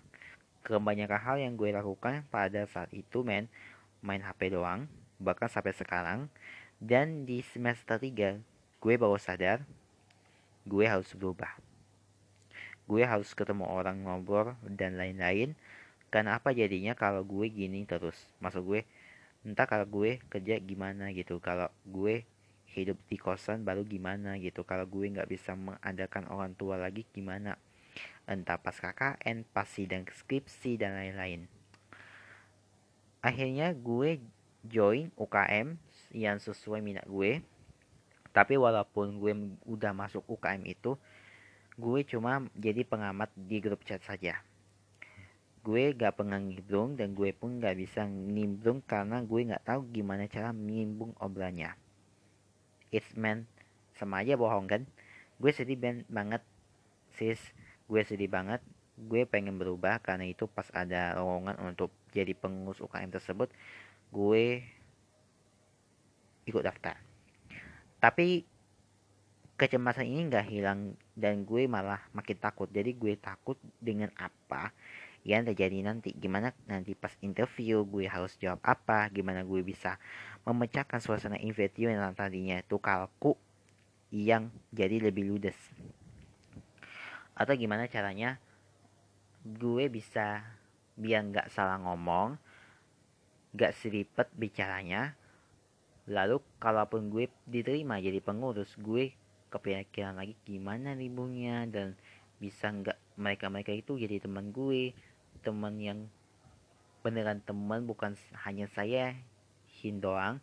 Kebanyakan 0.63 1.19
hal 1.19 1.37
yang 1.43 1.53
gue 1.59 1.75
lakukan 1.75 2.23
pada 2.31 2.63
saat 2.71 2.87
itu 2.95 3.19
men 3.19 3.51
main 3.99 4.23
HP 4.23 4.55
doang 4.55 4.87
bahkan 5.19 5.51
sampai 5.51 5.75
sekarang. 5.75 6.31
Dan 6.79 7.27
di 7.27 7.43
semester 7.43 7.99
3 7.99 8.39
gue 8.79 8.93
baru 8.99 9.15
sadar 9.19 9.63
gue 10.63 10.85
harus 10.87 11.11
berubah. 11.11 11.51
Gue 12.87 13.03
harus 13.07 13.31
ketemu 13.31 13.67
orang 13.67 14.03
ngobrol 14.03 14.55
dan 14.63 14.95
lain-lain. 14.99 15.55
Karena 16.11 16.39
apa 16.39 16.51
jadinya 16.55 16.95
kalau 16.95 17.23
gue 17.23 17.47
gini 17.51 17.83
terus? 17.87 18.15
Maksud 18.39 18.63
gue 18.63 18.87
entah 19.43 19.67
kalau 19.67 19.87
gue 19.87 20.23
kerja 20.31 20.59
gimana 20.63 21.11
gitu 21.11 21.39
kalau 21.43 21.67
gue 21.83 22.23
hidup 22.73 22.97
di 23.05 23.19
kosan 23.19 23.61
baru 23.67 23.85
gimana 23.85 24.39
gitu 24.41 24.65
kalau 24.65 24.87
gue 24.89 25.05
nggak 25.05 25.29
bisa 25.29 25.53
mengadakan 25.53 26.25
orang 26.31 26.55
tua 26.57 26.79
lagi 26.79 27.05
gimana 27.11 27.59
entah 28.23 28.55
pas 28.55 28.75
KKN, 28.75 29.43
pas 29.51 29.67
sidang 29.67 30.07
skripsi, 30.07 30.79
dan 30.79 30.95
lain-lain. 30.95 31.45
Akhirnya 33.23 33.71
gue 33.71 34.19
join 34.63 35.11
UKM 35.15 35.75
yang 36.15 36.37
sesuai 36.39 36.79
minat 36.79 37.07
gue. 37.07 37.43
Tapi 38.33 38.57
walaupun 38.57 39.21
gue 39.21 39.33
udah 39.69 39.93
masuk 39.93 40.25
UKM 40.25 40.65
itu, 40.65 40.97
gue 41.77 41.99
cuma 42.07 42.41
jadi 42.57 42.81
pengamat 42.81 43.29
di 43.37 43.61
grup 43.61 43.85
chat 43.85 44.01
saja. 44.01 44.41
Gue 45.63 45.95
gak 45.95 46.19
pernah 46.19 46.37
nimbrung 46.37 46.99
dan 46.99 47.15
gue 47.15 47.31
pun 47.31 47.57
gak 47.63 47.79
bisa 47.79 48.03
nimbrung 48.05 48.83
karena 48.83 49.23
gue 49.23 49.47
gak 49.47 49.63
tahu 49.63 49.87
gimana 49.95 50.27
cara 50.27 50.51
nimbrung 50.51 51.15
obrolannya. 51.17 51.71
It's 52.91 53.15
man, 53.15 53.47
sama 53.95 54.21
aja 54.21 54.35
bohong 54.35 54.67
kan? 54.67 54.83
Gue 55.39 55.55
sedih 55.55 55.79
banget 56.11 56.43
sis 57.13 57.39
gue 57.85 58.01
sedih 58.01 58.29
banget 58.29 58.61
gue 58.93 59.25
pengen 59.25 59.57
berubah 59.57 60.01
karena 60.01 60.25
itu 60.29 60.45
pas 60.45 60.69
ada 60.73 61.17
lowongan 61.17 61.57
untuk 61.61 61.89
jadi 62.13 62.33
pengurus 62.37 62.81
UKM 62.81 63.09
tersebut 63.09 63.49
gue 64.13 64.61
ikut 66.45 66.63
daftar 66.65 66.97
tapi 67.97 68.45
kecemasan 69.57 70.09
ini 70.09 70.29
nggak 70.29 70.47
hilang 70.49 70.93
dan 71.17 71.45
gue 71.45 71.65
malah 71.65 72.01
makin 72.13 72.37
takut 72.37 72.69
jadi 72.69 72.93
gue 72.93 73.13
takut 73.17 73.57
dengan 73.81 74.09
apa 74.17 74.73
yang 75.23 75.47
terjadi 75.47 75.83
nanti. 75.83 76.11
Gimana 76.15 76.51
nanti 76.67 76.95
pas 76.95 77.15
interview 77.23 77.83
gue 77.87 78.05
harus 78.07 78.35
jawab 78.39 78.59
apa? 78.63 79.07
Gimana 79.09 79.43
gue 79.47 79.63
bisa 79.63 79.97
memecahkan 80.43 80.99
suasana 80.99 81.39
interview 81.39 81.87
yang 81.87 82.11
tadinya 82.15 82.59
itu 82.59 82.75
kalku 82.79 83.39
yang 84.11 84.51
jadi 84.75 84.99
lebih 85.09 85.31
ludes? 85.31 85.57
Atau 87.33 87.55
gimana 87.57 87.87
caranya 87.89 88.37
gue 89.43 89.91
bisa 89.91 90.43
biar 90.93 91.25
nggak 91.25 91.49
salah 91.49 91.81
ngomong 91.81 92.37
nggak 93.53 93.73
seripet 93.75 94.29
bicaranya 94.37 95.17
lalu 96.07 96.39
kalaupun 96.59 97.11
gue 97.11 97.27
diterima 97.47 97.99
jadi 97.99 98.19
pengurus 98.19 98.75
gue 98.79 99.11
kepikiran 99.51 100.17
lagi 100.17 100.35
gimana 100.47 100.97
ribunya 100.97 101.67
dan 101.69 101.93
bisa 102.41 102.73
nggak 102.73 102.97
mereka 103.15 103.47
mereka 103.47 103.71
itu 103.71 103.95
jadi 103.95 104.19
teman 104.19 104.49
gue 104.49 104.91
teman 105.43 105.75
yang 105.77 106.07
beneran 107.03 107.43
teman 107.43 107.83
bukan 107.83 108.15
hanya 108.47 108.65
saya 108.71 109.13
hin 109.67 109.99
doang. 109.99 110.39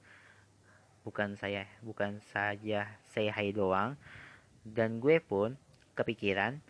Bukan 1.01 1.41
saya 1.41 1.65
bukan 1.81 2.21
saja 2.31 3.01
saya 3.09 3.31
hai 3.33 3.57
doang. 3.57 3.97
Dan 4.63 5.01
gue 5.01 5.17
pun 5.25 5.57
kepikiran 5.97 6.61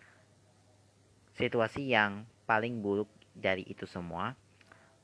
situasi 1.35 1.91
yang 1.91 2.23
paling 2.47 2.79
buruk 2.79 3.11
dari 3.35 3.67
itu 3.67 3.83
semua. 3.83 4.39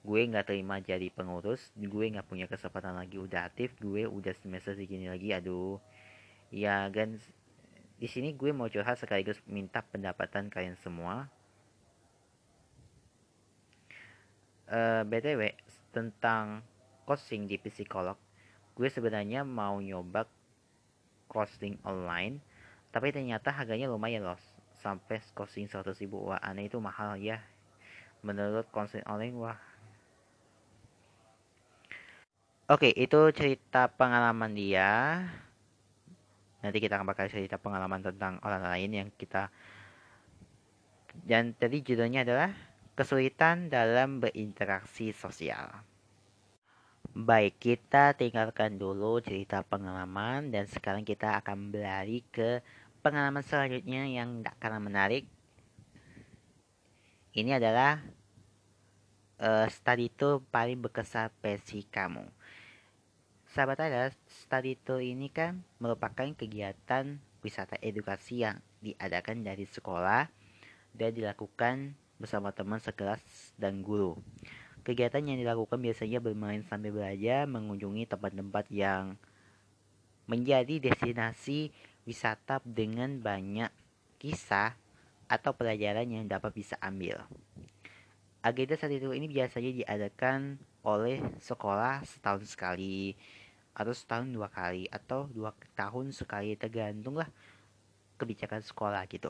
Gue 0.07 0.23
nggak 0.23 0.47
terima 0.47 0.79
jadi 0.79 1.11
pengurus 1.11 1.67
gue 1.75 2.07
nggak 2.07 2.31
punya 2.31 2.47
kesempatan 2.47 2.95
lagi 2.95 3.19
udah 3.19 3.51
aktif 3.51 3.75
gue 3.83 4.07
udah 4.07 4.31
semester 4.39 4.71
segini 4.71 5.11
lagi 5.11 5.35
aduh. 5.35 5.83
Ya 6.47 6.87
kan 6.95 7.19
di 7.99 8.07
sini 8.07 8.31
gue 8.31 8.55
mau 8.55 8.71
curhat 8.71 8.95
sekaligus 9.03 9.43
minta 9.43 9.83
pendapatan 9.83 10.47
kalian 10.47 10.79
semua 10.79 11.27
uh, 14.71 15.01
eh, 15.01 15.03
btw 15.03 15.41
tentang 15.91 16.61
coaching 17.07 17.47
di 17.47 17.57
psikolog. 17.59 18.15
Gue 18.77 18.91
sebenarnya 18.91 19.41
mau 19.41 19.79
nyoba 19.81 20.27
coaching 21.27 21.79
online 21.83 22.39
tapi 22.91 23.11
ternyata 23.11 23.51
harganya 23.51 23.91
lumayan 23.91 24.23
loh. 24.23 24.39
Sampai 24.77 25.19
costing 25.33 25.65
100 25.65 25.97
ribu 26.05 26.29
wah 26.29 26.39
aneh 26.39 26.69
itu 26.69 26.77
mahal 26.77 27.17
ya. 27.17 27.41
Menurut 28.21 28.69
konsen 28.69 29.01
online 29.09 29.35
wah. 29.35 29.59
Oke 32.67 32.91
itu 32.93 33.19
cerita 33.31 33.87
pengalaman 33.89 34.51
dia. 34.53 35.23
Nanti 36.61 36.77
kita 36.83 36.99
akan 36.99 37.07
bakal 37.07 37.31
cerita 37.31 37.55
pengalaman 37.57 38.03
tentang 38.03 38.41
orang 38.43 38.65
lain 38.65 38.91
yang 38.91 39.09
kita 39.15 39.49
dan 41.25 41.55
tadi 41.57 41.81
judulnya 41.81 42.21
adalah 42.27 42.51
kesulitan 42.97 43.69
dalam 43.69 44.17
berinteraksi 44.17 45.13
sosial 45.13 45.85
Baik, 47.17 47.57
kita 47.57 48.13
tinggalkan 48.13 48.77
dulu 48.77 49.17
cerita 49.23 49.65
pengalaman 49.65 50.53
dan 50.53 50.69
sekarang 50.69 51.01
kita 51.01 51.39
akan 51.41 51.73
berlari 51.73 52.21
ke 52.29 52.61
pengalaman 53.01 53.41
selanjutnya 53.41 54.05
yang 54.05 54.43
tidak 54.43 54.53
kalah 54.61 54.77
menarik 54.77 55.25
ini 57.37 57.53
adalah 57.53 58.01
uh, 59.37 59.69
study 59.69 60.09
tour 60.09 60.41
paling 60.49 60.81
berkesan 60.81 61.29
versi 61.37 61.85
kamu. 61.85 62.25
Sahabat 63.53 63.77
ada, 63.77 64.09
study 64.25 64.73
tour 64.73 65.05
ini 65.05 65.29
kan 65.29 65.61
merupakan 65.77 66.25
kegiatan 66.33 67.21
wisata 67.45 67.77
edukasi 67.85 68.41
yang 68.41 68.57
diadakan 68.81 69.45
dari 69.45 69.69
sekolah 69.69 70.33
dan 70.97 71.09
dilakukan 71.13 71.93
bersama 72.17 72.53
teman 72.53 72.81
sekelas 72.81 73.21
dan 73.57 73.81
guru. 73.85 74.17
Kegiatan 74.81 75.21
yang 75.25 75.37
dilakukan 75.37 75.77
biasanya 75.77 76.21
bermain 76.21 76.63
sambil 76.65 76.95
belajar, 76.95 77.45
mengunjungi 77.45 78.07
tempat-tempat 78.09 78.65
yang 78.73 79.17
menjadi 80.27 80.79
destinasi 80.91 81.71
wisata 82.03 82.59
dengan 82.63 83.19
banyak 83.19 83.71
kisah 84.19 84.75
atau 85.27 85.51
pelajaran 85.51 86.07
yang 86.07 86.25
dapat 86.27 86.55
bisa 86.55 86.79
ambil. 86.79 87.19
Agenda 88.39 88.79
saat 88.79 88.95
itu 88.95 89.11
ini 89.11 89.27
biasanya 89.27 89.71
diadakan 89.75 90.55
oleh 90.87 91.19
sekolah 91.43 92.07
setahun 92.07 92.47
sekali 92.47 93.11
atau 93.75 93.91
setahun 93.91 94.31
dua 94.31 94.47
kali 94.47 94.87
atau 94.87 95.27
dua 95.27 95.51
tahun 95.75 96.15
sekali 96.15 96.55
tergantung 96.55 97.19
lah 97.19 97.27
kebijakan 98.15 98.63
sekolah 98.63 99.03
gitu. 99.11 99.29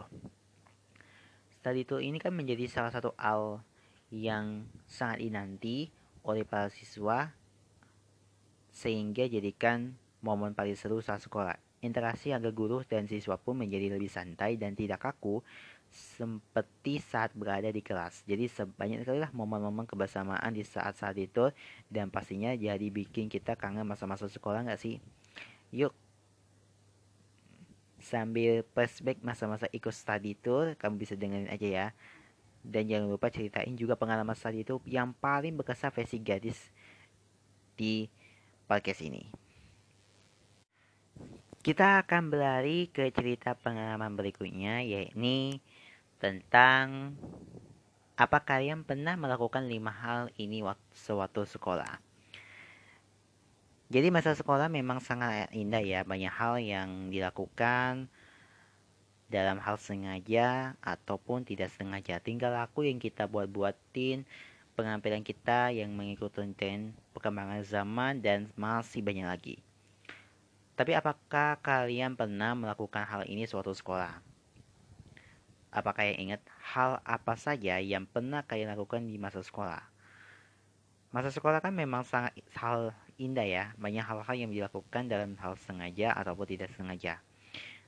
Study 1.68 1.84
tour 1.84 2.00
ini 2.00 2.16
kan 2.16 2.32
menjadi 2.32 2.64
salah 2.72 2.96
satu 2.96 3.12
hal 3.20 3.60
yang 4.08 4.72
sangat 4.88 5.20
dinanti 5.20 5.92
oleh 6.24 6.48
para 6.48 6.72
siswa 6.72 7.36
sehingga 8.72 9.28
jadikan 9.28 9.92
momen 10.24 10.56
paling 10.56 10.80
seru 10.80 11.04
saat 11.04 11.28
sekolah. 11.28 11.60
Interaksi 11.84 12.32
agar 12.32 12.56
guru 12.56 12.88
dan 12.88 13.12
siswa 13.12 13.36
pun 13.36 13.60
menjadi 13.60 13.92
lebih 13.92 14.08
santai 14.08 14.56
dan 14.56 14.80
tidak 14.80 15.12
kaku 15.12 15.44
seperti 15.92 17.04
saat 17.04 17.36
berada 17.36 17.68
di 17.68 17.84
kelas. 17.84 18.24
Jadi 18.24 18.48
sebanyak 18.48 19.04
sekali 19.04 19.20
lah 19.20 19.36
momen-momen 19.36 19.92
kebersamaan 19.92 20.56
di 20.56 20.64
saat-saat 20.64 21.20
itu 21.20 21.52
dan 21.92 22.08
pastinya 22.08 22.56
jadi 22.56 22.88
bikin 22.88 23.28
kita 23.28 23.60
kangen 23.60 23.84
masa-masa 23.84 24.32
sekolah 24.32 24.64
nggak 24.64 24.80
sih? 24.80 25.04
Yuk 25.76 25.92
sambil 28.08 28.64
flashback 28.72 29.20
masa-masa 29.20 29.68
ikut 29.76 29.92
study 29.92 30.40
tour 30.40 30.80
kamu 30.80 31.04
bisa 31.04 31.20
dengerin 31.20 31.52
aja 31.52 31.68
ya. 31.68 31.88
Dan 32.64 32.88
jangan 32.88 33.12
lupa 33.12 33.28
ceritain 33.28 33.76
juga 33.76 34.00
pengalaman 34.00 34.36
study 34.36 34.64
tour 34.64 34.80
yang 34.88 35.12
paling 35.12 35.60
berkesan 35.60 35.92
versi 35.92 36.24
gadis 36.24 36.72
di 37.76 38.08
podcast 38.64 39.04
ini. 39.04 39.28
Kita 41.60 42.00
akan 42.00 42.32
berlari 42.32 42.88
ke 42.88 43.12
cerita 43.12 43.52
pengalaman 43.52 44.16
berikutnya 44.16 44.88
yakni 44.88 45.60
tentang 46.24 47.12
apa 48.18 48.42
kalian 48.42 48.88
pernah 48.88 49.14
melakukan 49.20 49.68
lima 49.68 49.92
hal 49.92 50.32
ini 50.40 50.64
waktu 50.64 50.96
sewaktu 50.96 51.44
sekolah. 51.44 52.07
Jadi 53.88 54.12
masa 54.12 54.36
sekolah 54.36 54.68
memang 54.68 55.00
sangat 55.00 55.48
indah 55.56 55.80
ya, 55.80 56.04
banyak 56.04 56.28
hal 56.28 56.60
yang 56.60 57.08
dilakukan 57.08 58.12
dalam 59.32 59.64
hal 59.64 59.80
sengaja 59.80 60.76
ataupun 60.84 61.48
tidak 61.48 61.72
sengaja. 61.72 62.20
Tinggal 62.20 62.52
aku 62.60 62.84
yang 62.84 63.00
kita 63.00 63.32
buat-buatin 63.32 64.28
pengampilan 64.76 65.24
kita 65.24 65.72
yang 65.72 65.96
mengikuti 65.96 66.44
tren 66.52 66.92
perkembangan 67.16 67.64
zaman 67.64 68.20
dan 68.20 68.52
masih 68.60 69.00
banyak 69.00 69.24
lagi. 69.24 69.56
Tapi 70.76 70.92
apakah 70.92 71.56
kalian 71.64 72.20
pernah 72.20 72.60
melakukan 72.60 73.08
hal 73.08 73.24
ini 73.24 73.48
suatu 73.48 73.72
sekolah? 73.72 74.20
Apakah 75.72 76.04
kalian 76.04 76.20
ingat 76.28 76.42
hal 76.76 77.00
apa 77.08 77.40
saja 77.40 77.80
yang 77.80 78.04
pernah 78.04 78.44
kalian 78.44 78.76
lakukan 78.76 79.08
di 79.08 79.16
masa 79.16 79.40
sekolah? 79.40 79.82
Masa 81.16 81.32
sekolah 81.32 81.64
kan 81.64 81.72
memang 81.72 82.04
sangat 82.04 82.36
hal 82.54 82.92
indah 83.18 83.46
ya. 83.46 83.64
Banyak 83.78 84.06
hal-hal 84.06 84.36
yang 84.38 84.52
dilakukan 84.54 85.10
dalam 85.10 85.36
hal 85.42 85.58
sengaja 85.66 86.14
ataupun 86.14 86.46
tidak 86.48 86.72
sengaja. 86.78 87.20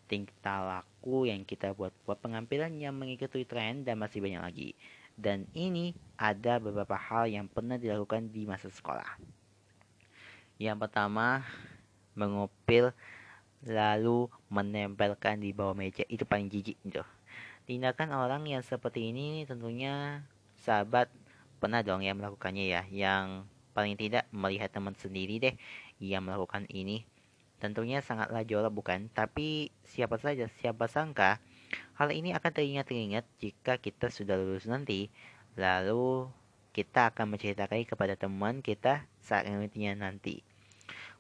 Tingkah 0.10 0.65
laku 0.65 1.30
yang 1.30 1.46
kita 1.46 1.78
buat-buat 1.78 2.18
pengampilan 2.18 2.74
yang 2.82 2.98
mengikuti 2.98 3.46
tren 3.46 3.86
dan 3.86 4.02
masih 4.02 4.26
banyak 4.26 4.42
lagi. 4.42 4.70
Dan 5.13 5.46
ini 5.54 5.94
ada 6.18 6.58
beberapa 6.58 6.98
hal 6.98 7.30
yang 7.30 7.46
pernah 7.46 7.78
dilakukan 7.78 8.34
di 8.34 8.50
masa 8.50 8.74
sekolah. 8.74 9.20
Yang 10.58 10.78
pertama, 10.82 11.46
mengupil 12.18 12.92
lalu 13.68 14.32
menempelkan 14.50 15.39
di 15.39 15.54
bawah 15.54 15.78
meja. 15.78 16.08
Itu 16.10 16.26
paling 16.26 16.50
jijik 16.50 16.80
itu. 16.82 17.04
Tindakan 17.70 18.15
orang 18.18 18.50
yang 18.50 18.65
seperti 18.65 19.13
ini 19.13 19.46
tentunya 19.46 20.26
sahabat 20.65 21.12
pernah 21.62 21.86
dong 21.86 22.02
yang 22.02 22.18
melakukannya 22.18 22.65
ya. 22.65 22.82
Yang 22.89 23.46
paling 23.80 23.96
tidak 23.96 24.28
melihat 24.36 24.68
teman 24.76 24.92
sendiri 25.00 25.39
deh 25.39 25.56
yang 26.04 26.28
melakukan 26.28 26.68
ini. 26.68 27.08
Tentunya 27.63 28.04
sangatlah 28.04 28.44
jorok 28.44 28.76
bukan? 28.76 29.08
Tapi 29.15 29.72
siapa 29.88 30.20
saja, 30.20 30.52
siapa 30.60 30.92
sangka 30.92 31.39
hal 31.96 32.12
ini 32.12 32.36
akan 32.36 32.52
teringat-teringat 32.52 33.24
jika 33.39 33.80
kita 33.80 34.12
sudah 34.12 34.36
lulus 34.36 34.68
nanti. 34.68 35.08
Lalu 35.56 36.28
kita 36.76 37.15
akan 37.15 37.39
menceritakan 37.39 37.88
kepada 37.88 38.20
teman 38.20 38.60
kita 38.60 39.08
saat 39.24 39.48
nanti. 39.48 40.44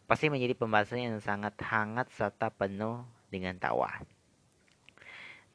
Pasti 0.03 0.27
menjadi 0.27 0.51
pembahasan 0.51 0.99
yang 0.99 1.15
sangat 1.23 1.55
hangat 1.63 2.11
serta 2.11 2.51
penuh 2.51 3.07
dengan 3.31 3.55
tawa. 3.55 4.03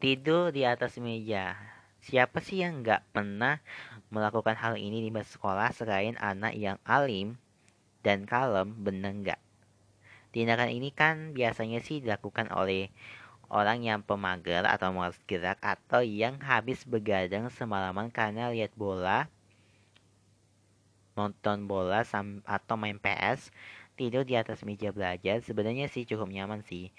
Tidur 0.01 0.57
di 0.57 0.65
atas 0.65 0.97
meja. 0.97 1.53
Siapa 2.01 2.41
sih 2.41 2.65
yang 2.65 2.81
nggak 2.81 3.13
pernah 3.13 3.61
melakukan 4.15 4.55
hal 4.55 4.79
ini 4.79 5.03
di 5.03 5.11
sekolah 5.11 5.75
selain 5.75 6.15
anak 6.23 6.55
yang 6.55 6.79
alim 6.87 7.35
dan 8.07 8.23
kalem 8.23 8.71
benar? 8.79 9.43
Tindakan 10.31 10.71
ini 10.71 10.95
kan 10.95 11.35
biasanya 11.35 11.83
sih 11.83 11.99
dilakukan 11.99 12.55
oleh 12.55 12.95
orang 13.51 13.87
yang 13.87 14.01
pemager 14.03 14.67
atau 14.67 14.91
malas 14.91 15.19
gerak 15.31 15.59
atau 15.63 16.03
yang 16.03 16.39
habis 16.43 16.83
begadang 16.83 17.51
semalaman 17.55 18.11
karena 18.11 18.51
lihat 18.51 18.75
bola, 18.75 19.31
nonton 21.15 21.71
bola 21.71 22.03
atau 22.47 22.75
main 22.75 22.99
PS, 22.99 23.55
tidur 23.95 24.27
di 24.27 24.35
atas 24.35 24.67
meja 24.67 24.91
belajar 24.91 25.39
sebenarnya 25.43 25.87
sih 25.87 26.03
cukup 26.03 26.31
nyaman 26.35 26.67
sih. 26.67 26.91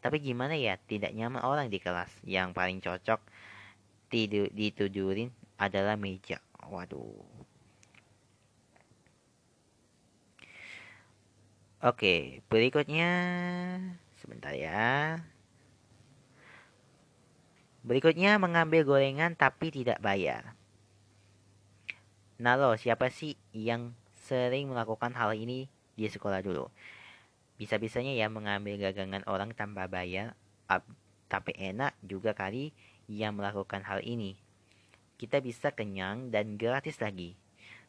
Tapi 0.00 0.22
gimana 0.24 0.56
ya 0.56 0.80
tidak 0.88 1.12
nyaman 1.12 1.44
orang 1.44 1.68
di 1.68 1.82
kelas 1.82 2.12
yang 2.24 2.56
paling 2.56 2.80
cocok 2.80 3.20
tidur 4.08 4.48
ditudurin 4.54 5.28
adalah 5.60 6.00
meja. 6.00 6.40
Waduh. 6.68 7.24
Oke, 11.78 12.44
berikutnya 12.52 13.10
sebentar 14.20 14.52
ya. 14.52 15.16
Berikutnya 17.86 18.36
mengambil 18.36 18.84
gorengan 18.84 19.32
tapi 19.32 19.72
tidak 19.72 20.02
bayar. 20.04 20.52
Nah 22.36 22.58
lo, 22.58 22.76
siapa 22.76 23.08
sih 23.08 23.38
yang 23.56 23.96
sering 24.28 24.68
melakukan 24.68 25.14
hal 25.16 25.32
ini 25.32 25.72
di 25.96 26.04
sekolah 26.04 26.44
dulu? 26.44 26.68
Bisa-bisanya 27.56 28.12
ya 28.12 28.28
mengambil 28.28 28.76
gagangan 28.76 29.24
orang 29.24 29.54
tanpa 29.56 29.88
bayar, 29.88 30.36
tapi 31.32 31.56
enak 31.56 31.96
juga 32.04 32.36
kali 32.36 32.76
yang 33.08 33.38
melakukan 33.38 33.86
hal 33.86 34.04
ini 34.04 34.36
kita 35.18 35.42
bisa 35.42 35.74
kenyang 35.74 36.30
dan 36.30 36.54
gratis 36.54 37.02
lagi. 37.02 37.34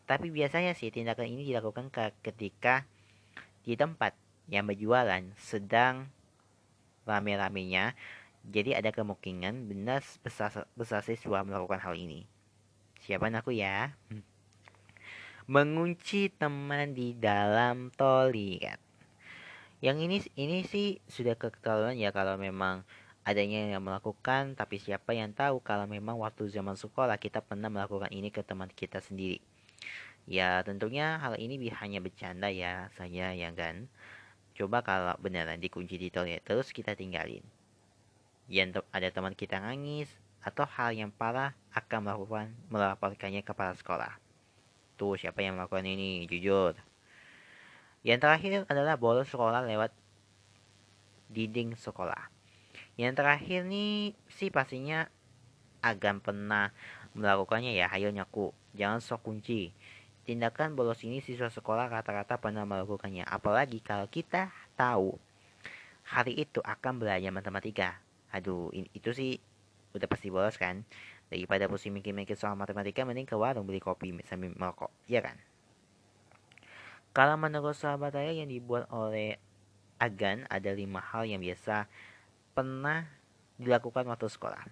Tapi 0.09 0.33
biasanya 0.33 0.73
sih 0.73 0.89
tindakan 0.89 1.29
ini 1.29 1.45
dilakukan 1.45 1.93
ketika 2.25 2.89
di 3.61 3.77
tempat 3.77 4.17
yang 4.49 4.65
berjualan 4.65 5.21
sedang 5.37 6.09
rame-ramenya. 7.05 7.93
Jadi 8.49 8.73
ada 8.73 8.89
kemungkinan 8.89 9.69
benar 9.69 10.01
besar, 10.25 10.65
besar 10.73 11.05
siswa 11.05 11.45
melakukan 11.45 11.77
hal 11.77 11.93
ini. 11.93 12.25
Siapa 13.05 13.29
aku 13.29 13.53
ya? 13.53 13.93
Hmm. 14.09 14.25
Mengunci 15.45 16.33
teman 16.33 16.97
di 16.97 17.13
dalam 17.13 17.93
toilet. 17.93 18.81
Yang 19.79 19.97
ini 20.01 20.17
ini 20.35 20.57
sih 20.65 20.87
sudah 21.05 21.37
keterlaluan 21.39 21.95
ya 21.95 22.11
kalau 22.11 22.35
memang 22.35 22.83
adanya 23.29 23.77
yang 23.77 23.85
melakukan, 23.85 24.57
tapi 24.57 24.81
siapa 24.81 25.13
yang 25.13 25.29
tahu 25.37 25.61
kalau 25.61 25.85
memang 25.85 26.17
waktu 26.17 26.49
zaman 26.49 26.73
sekolah 26.73 27.21
kita 27.21 27.45
pernah 27.45 27.69
melakukan 27.69 28.09
ini 28.09 28.33
ke 28.33 28.41
teman 28.41 28.73
kita 28.73 28.97
sendiri. 28.97 29.37
Ya 30.25 30.65
tentunya 30.65 31.21
hal 31.21 31.37
ini 31.37 31.61
hanya 31.69 32.01
bercanda 32.01 32.49
ya 32.49 32.89
saya 32.97 33.29
ya 33.37 33.53
kan. 33.53 33.85
Coba 34.57 34.81
kalau 34.81 35.13
beneran 35.21 35.61
dikunci 35.61 36.01
di 36.01 36.09
toilet 36.09 36.41
terus 36.41 36.73
kita 36.73 36.97
tinggalin. 36.97 37.45
Yang 38.49 38.81
ada 38.89 39.13
teman 39.13 39.37
kita 39.37 39.61
nangis 39.61 40.09
atau 40.41 40.65
hal 40.65 40.97
yang 40.97 41.13
parah 41.13 41.53
akan 41.77 42.09
melakukan 42.09 42.49
melaporkannya 42.73 43.45
kepada 43.45 43.77
sekolah. 43.77 44.17
Tuh 44.97 45.21
siapa 45.21 45.45
yang 45.45 45.53
melakukan 45.53 45.85
ini 45.85 46.25
jujur. 46.25 46.73
Yang 48.01 48.19
terakhir 48.25 48.51
adalah 48.65 48.97
bolos 48.97 49.29
sekolah 49.29 49.61
lewat 49.69 49.93
dinding 51.29 51.77
sekolah. 51.77 52.38
Yang 52.99 53.23
terakhir 53.23 53.63
nih 53.63 54.11
sih 54.27 54.51
pastinya 54.51 55.07
agan 55.79 56.19
pernah 56.19 56.75
melakukannya 57.15 57.71
ya, 57.71 57.87
hayo 57.87 58.11
nyaku. 58.11 58.51
Jangan 58.75 58.99
sok 58.99 59.23
kunci. 59.23 59.71
Tindakan 60.27 60.75
bolos 60.75 60.99
ini 61.07 61.23
siswa 61.23 61.47
sekolah 61.47 61.87
rata-rata 61.87 62.35
pernah 62.43 62.67
melakukannya. 62.67 63.23
Apalagi 63.23 63.79
kalau 63.79 64.03
kita 64.11 64.51
tahu 64.75 65.15
hari 66.11 66.43
itu 66.43 66.59
akan 66.59 66.99
belajar 66.99 67.31
matematika. 67.31 68.03
Aduh, 68.35 68.67
itu 68.75 69.15
sih 69.15 69.39
udah 69.95 70.05
pasti 70.11 70.27
bolos 70.27 70.59
kan. 70.59 70.83
Daripada 71.31 71.71
pusing 71.71 71.95
mikir-mikir 71.95 72.35
soal 72.35 72.59
matematika, 72.59 73.07
mending 73.07 73.25
ke 73.29 73.39
warung 73.39 73.63
beli 73.63 73.79
kopi 73.79 74.11
sambil 74.27 74.51
merokok. 74.51 74.91
Iya 75.07 75.23
kan? 75.23 75.39
Kalau 77.15 77.39
menurut 77.39 77.79
sahabat 77.79 78.11
saya 78.11 78.35
yang 78.35 78.51
dibuat 78.51 78.91
oleh 78.91 79.39
Agan 79.99 80.47
ada 80.47 80.71
lima 80.71 81.03
hal 81.03 81.27
yang 81.27 81.43
biasa 81.43 81.87
pernah 82.59 83.07
dilakukan 83.55 84.03
waktu 84.11 84.27
sekolah? 84.27 84.67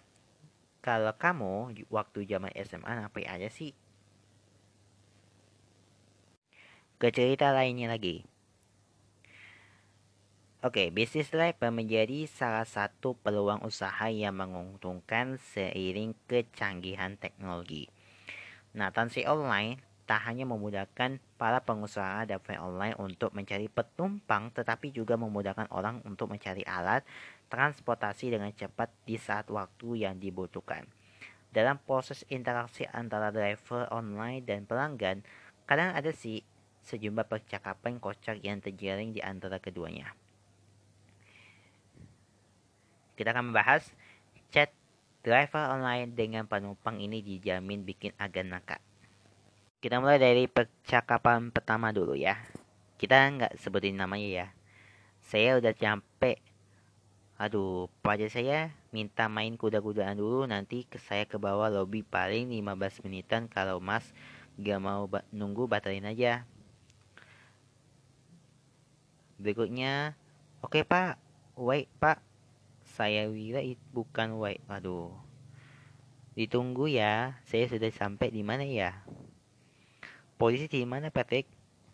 Kalau 0.83 1.15
kamu 1.15 1.87
waktu 1.87 2.27
zaman 2.27 2.51
SMA 2.67 3.07
apa 3.07 3.23
aja 3.23 3.47
sih? 3.47 3.71
Ke 6.99 7.15
cerita 7.15 7.55
lainnya 7.55 7.87
lagi. 7.87 8.27
Oke, 10.59 10.91
bisnis 10.91 11.31
live 11.31 11.55
menjadi 11.71 12.27
salah 12.27 12.67
satu 12.67 13.15
peluang 13.23 13.63
usaha 13.63 14.11
yang 14.11 14.35
menguntungkan 14.35 15.39
seiring 15.39 16.11
kecanggihan 16.27 17.15
teknologi. 17.15 17.87
Nah, 18.75 18.91
tansi 18.91 19.23
online 19.23 19.79
tak 20.03 20.27
hanya 20.27 20.43
memudahkan 20.47 21.19
para 21.35 21.59
pengusaha 21.59 22.23
dapat 22.23 22.57
online 22.63 22.95
untuk 22.95 23.35
mencari 23.35 23.67
penumpang, 23.67 24.55
tetapi 24.55 24.95
juga 24.95 25.19
memudahkan 25.19 25.67
orang 25.69 25.99
untuk 26.07 26.31
mencari 26.31 26.63
alat 26.63 27.03
transportasi 27.47 28.31
dengan 28.35 28.51
cepat 28.51 28.91
di 29.07 29.15
saat 29.15 29.47
waktu 29.51 30.07
yang 30.07 30.19
dibutuhkan. 30.19 30.85
dalam 31.47 31.79
proses 31.81 32.21
interaksi 32.29 32.85
antara 32.93 33.33
driver 33.33 33.89
online 33.89 34.45
dan 34.45 34.67
pelanggan, 34.69 35.25
kadang 35.65 35.89
ada 35.95 36.13
sih 36.13 36.45
sejumlah 36.85 37.25
percakapan 37.25 37.97
kocak 37.97 38.39
yang 38.45 38.61
terjaring 38.61 39.09
di 39.09 39.19
antara 39.25 39.57
keduanya. 39.57 40.13
Kita 43.17 43.33
akan 43.33 43.49
membahas 43.49 43.89
chat 44.53 44.69
driver 45.25 45.73
online 45.73 46.13
dengan 46.13 46.45
penumpang 46.45 47.01
ini 47.01 47.25
dijamin 47.25 47.81
bikin 47.81 48.13
agak 48.21 48.45
nakal. 48.45 48.79
Kita 49.81 49.97
mulai 49.97 50.21
dari 50.21 50.45
percakapan 50.45 51.49
pertama 51.49 51.89
dulu 51.89 52.13
ya. 52.13 52.37
Kita 52.97 53.17
nggak 53.17 53.57
sebutin 53.59 53.97
namanya 53.97 54.29
ya. 54.29 54.47
Saya 55.21 55.59
udah 55.59 55.73
nyampe. 55.75 56.46
Aduh, 57.37 57.85
pajak 58.01 58.33
saya 58.33 58.73
minta 58.89 59.29
main 59.29 59.53
kuda-kudaan 59.53 60.17
dulu 60.17 60.49
nanti 60.49 60.89
ke 60.89 60.97
saya 60.97 61.29
ke 61.29 61.37
bawah 61.37 61.69
lobby 61.69 62.01
paling 62.01 62.49
15 62.49 63.05
menitan 63.05 63.45
kalau 63.45 63.77
mas 63.77 64.09
gak 64.57 64.81
mau 64.81 65.05
ba 65.05 65.21
nunggu 65.29 65.69
batalin 65.69 66.09
aja. 66.09 66.49
Berikutnya, 69.37 70.17
oke 70.65 70.81
okay, 70.81 70.83
pak, 70.83 71.21
wait 71.53 71.85
pak, 72.01 72.25
saya 72.97 73.29
Wira 73.29 73.61
bukan 73.93 74.41
White. 74.41 74.65
Aduh. 74.65 75.13
Ditunggu 76.33 76.89
ya. 76.89 77.37
Saya 77.45 77.69
sudah 77.69 77.93
sampai 77.93 78.33
di 78.33 78.41
mana 78.41 78.65
ya? 78.65 79.05
Polisi 80.41 80.65
di 80.65 80.81
mana, 80.81 81.13
Patrick? 81.13 81.45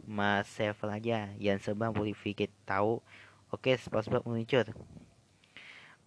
Mas 0.03 0.47
Sevel 0.51 0.91
aja 0.91 1.31
yang 1.39 1.59
sebang 1.59 1.91
verifikat 1.91 2.51
tahu. 2.67 3.03
Oke, 3.51 3.75
spot-spot 3.75 4.23
muncul. 4.27 4.67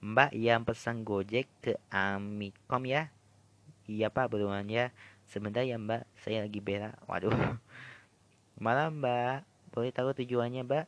Mbak 0.05 0.36
yang 0.36 0.61
pesan 0.68 1.09
Gojek 1.09 1.49
ke 1.64 1.80
Amikom 1.88 2.84
ya? 2.84 3.09
Iya 3.88 4.12
Pak, 4.12 4.28
berulang 4.28 4.68
ya. 4.68 4.92
Sebentar 5.24 5.64
ya 5.64 5.80
Mbak, 5.80 6.05
saya 6.20 6.44
lagi 6.44 6.61
berak. 6.61 7.01
Waduh. 7.09 7.32
Malam 8.64 9.01
Mbak, 9.01 9.49
boleh 9.72 9.90
tahu 9.97 10.12
tujuannya 10.12 10.68
Mbak? 10.68 10.86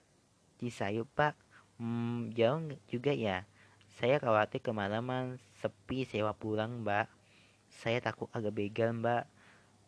Cisayup 0.60 1.08
Pak. 1.16 1.32
Hmm, 1.80 2.28
jauh 2.36 2.68
juga 2.92 3.16
ya. 3.16 3.48
Saya 3.96 4.20
khawatir 4.20 4.60
kemalaman 4.60 5.40
sepi 5.56 6.04
sewa 6.04 6.36
pulang, 6.36 6.84
Mbak. 6.84 7.08
Saya 7.72 8.04
takut 8.04 8.28
agak 8.36 8.52
begal, 8.52 8.92
Mbak. 8.92 9.24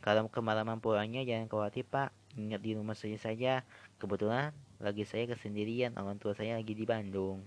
Kalau 0.00 0.32
kemalaman 0.32 0.80
pulangnya 0.80 1.20
jangan 1.28 1.52
khawatir, 1.52 1.84
Pak. 1.84 2.08
Ingat 2.40 2.64
di 2.64 2.72
rumah 2.72 2.96
saya 2.96 3.20
saja. 3.20 3.68
Kebetulan 4.00 4.56
lagi 4.80 5.04
saya 5.04 5.28
kesendirian, 5.28 5.92
orang 6.00 6.16
tua 6.16 6.32
saya 6.32 6.56
lagi 6.56 6.72
di 6.72 6.88
Bandung. 6.88 7.44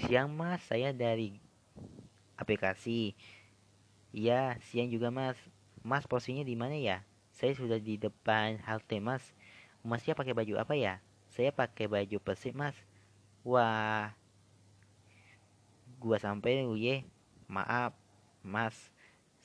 Siang, 0.00 0.32
Mas. 0.32 0.64
Saya 0.64 0.94
dari 0.96 1.36
aplikasi. 2.40 3.12
Iya, 4.12 4.56
siang 4.72 4.88
juga, 4.88 5.12
Mas. 5.12 5.36
Mas 5.84 6.08
posisinya 6.08 6.46
di 6.46 6.56
mana 6.56 6.78
ya? 6.78 7.04
Saya 7.32 7.52
sudah 7.52 7.76
di 7.76 8.00
depan 8.00 8.60
halte, 8.64 9.00
Mas. 9.02 9.24
Masnya 9.84 10.16
pakai 10.16 10.32
baju 10.32 10.56
apa 10.56 10.72
ya? 10.78 11.02
Saya 11.32 11.52
pakai 11.52 11.88
baju 11.90 12.16
persib, 12.22 12.56
Mas. 12.56 12.76
Wah, 13.42 14.14
gua 16.02 16.18
sampai 16.18 16.66
ye 16.82 17.06
maaf 17.46 17.94
mas 18.42 18.74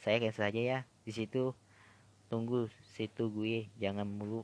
saya 0.02 0.18
cancel 0.18 0.50
aja 0.50 0.58
ya 0.58 0.80
di 1.06 1.14
situ 1.14 1.54
tunggu 2.34 2.66
situ 2.98 3.30
gue 3.30 3.70
jangan 3.78 4.10
mulu 4.10 4.41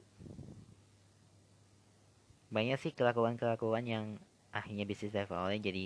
banyak 2.54 2.78
sih 2.78 2.93
kelakuan-kelakuan 2.93 3.89
yang 3.89 4.06
akhirnya 4.54 4.86
bisnis 4.86 5.18
online 5.28 5.66
jadi 5.66 5.84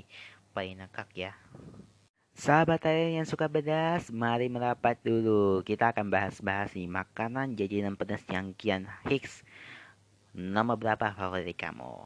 paling 0.51 0.77
nakak 0.77 1.09
ya 1.15 1.31
Sahabat 2.37 2.85
saya 2.85 3.17
yang 3.17 3.25
suka 3.25 3.49
pedas, 3.49 4.13
mari 4.13 4.45
merapat 4.45 5.01
dulu. 5.01 5.65
Kita 5.65 5.89
akan 5.89 6.13
bahas-bahas 6.13 6.69
nih 6.77 6.85
makanan 6.85 7.57
jajanan 7.57 7.97
pedas 7.97 8.21
yang 8.29 8.53
kian 8.53 8.85
hits. 9.09 9.41
Nomor 10.37 10.77
berapa 10.77 11.17
favorit 11.17 11.57
kamu? 11.57 12.05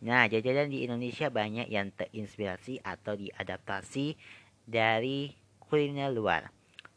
Nah, 0.00 0.32
jajanan 0.32 0.72
di 0.72 0.80
Indonesia 0.88 1.28
banyak 1.28 1.68
yang 1.68 1.92
terinspirasi 1.92 2.80
atau 2.80 3.20
diadaptasi 3.20 4.16
dari 4.64 5.36
kuliner 5.60 6.08
luar, 6.08 6.48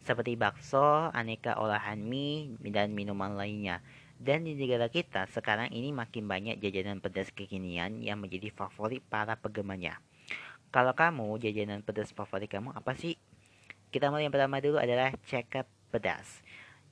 seperti 0.07 0.39
bakso, 0.39 1.11
aneka 1.11 1.59
olahan 1.59 1.99
mie, 1.99 2.55
dan 2.63 2.95
minuman 2.95 3.35
lainnya. 3.35 3.83
Dan 4.15 4.47
di 4.47 4.55
negara 4.55 4.87
kita 4.87 5.27
sekarang 5.27 5.75
ini 5.75 5.91
makin 5.91 6.25
banyak 6.25 6.63
jajanan 6.63 7.03
pedas 7.03 7.29
kekinian 7.35 7.99
yang 7.99 8.23
menjadi 8.23 8.47
favorit 8.49 9.03
para 9.03 9.35
penggemarnya. 9.35 9.99
Kalau 10.71 10.95
kamu, 10.95 11.39
jajanan 11.39 11.83
pedas 11.83 12.15
favorit 12.15 12.47
kamu 12.47 12.71
apa 12.71 12.95
sih? 12.95 13.19
Kita 13.91 14.11
mulai 14.11 14.27
yang 14.27 14.33
pertama 14.35 14.63
dulu 14.63 14.79
adalah 14.79 15.11
cekap 15.27 15.67
pedas. 15.91 16.43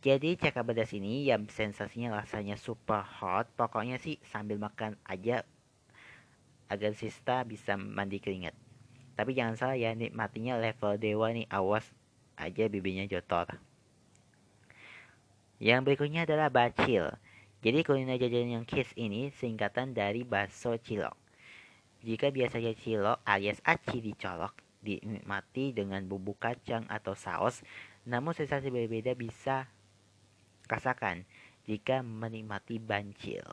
Jadi 0.04 0.36
cekap 0.36 0.68
pedas 0.68 0.92
ini 0.92 1.24
yang 1.24 1.48
sensasinya 1.48 2.20
rasanya 2.20 2.60
super 2.60 3.00
hot, 3.00 3.48
pokoknya 3.56 3.96
sih 4.04 4.20
sambil 4.28 4.60
makan 4.60 5.00
aja 5.08 5.48
agar 6.68 6.92
Sista 6.96 7.44
bisa 7.48 7.80
mandi 7.80 8.20
keringat. 8.20 8.56
Tapi 9.16 9.32
jangan 9.32 9.56
salah 9.56 9.78
ya, 9.80 9.96
nikmatinya 9.96 10.60
level 10.60 11.00
dewa 11.00 11.32
nih, 11.32 11.48
awas 11.48 11.88
aja 12.36 12.66
bibirnya 12.68 13.08
jotor. 13.08 13.62
Yang 15.64 15.80
berikutnya 15.88 16.28
adalah 16.28 16.52
bacil. 16.52 17.08
Jadi 17.64 17.88
kuliner 17.88 18.20
jajanan 18.20 18.60
yang 18.60 18.66
kiss 18.68 18.92
ini 19.00 19.32
singkatan 19.40 19.96
dari 19.96 20.28
bakso 20.28 20.76
cilok. 20.76 21.16
Jika 22.04 22.36
biasanya 22.36 22.76
cilok 22.76 23.24
alias 23.24 23.64
aci 23.64 24.04
dicolok, 24.04 24.52
dinikmati 24.84 25.72
dengan 25.72 26.04
bumbu 26.04 26.36
kacang 26.36 26.84
atau 26.92 27.16
saus, 27.16 27.64
namun 28.04 28.36
sensasi 28.36 28.68
berbeda 28.68 29.16
bisa 29.16 29.72
rasakan 30.68 31.24
jika 31.64 32.04
menikmati 32.04 32.84
bancil. 32.84 33.48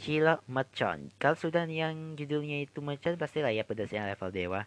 Cilok 0.00 0.40
mercon. 0.48 1.12
Kalau 1.20 1.36
sudah 1.36 1.68
yang 1.68 2.16
judulnya 2.16 2.64
itu 2.64 2.80
mercon 2.80 3.20
pastilah 3.20 3.52
ya 3.52 3.68
pedasnya 3.68 4.08
level 4.08 4.32
dewa. 4.32 4.64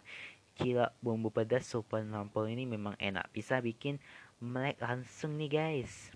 Cilok 0.54 0.94
bumbu 1.02 1.34
pedas 1.34 1.66
super 1.66 2.06
nampol 2.06 2.46
ini 2.46 2.62
memang 2.62 2.94
enak. 3.02 3.26
Bisa 3.34 3.58
bikin 3.58 3.98
melek 4.44 4.76
langsung 4.78 5.40
nih 5.40 5.48
guys. 5.48 6.12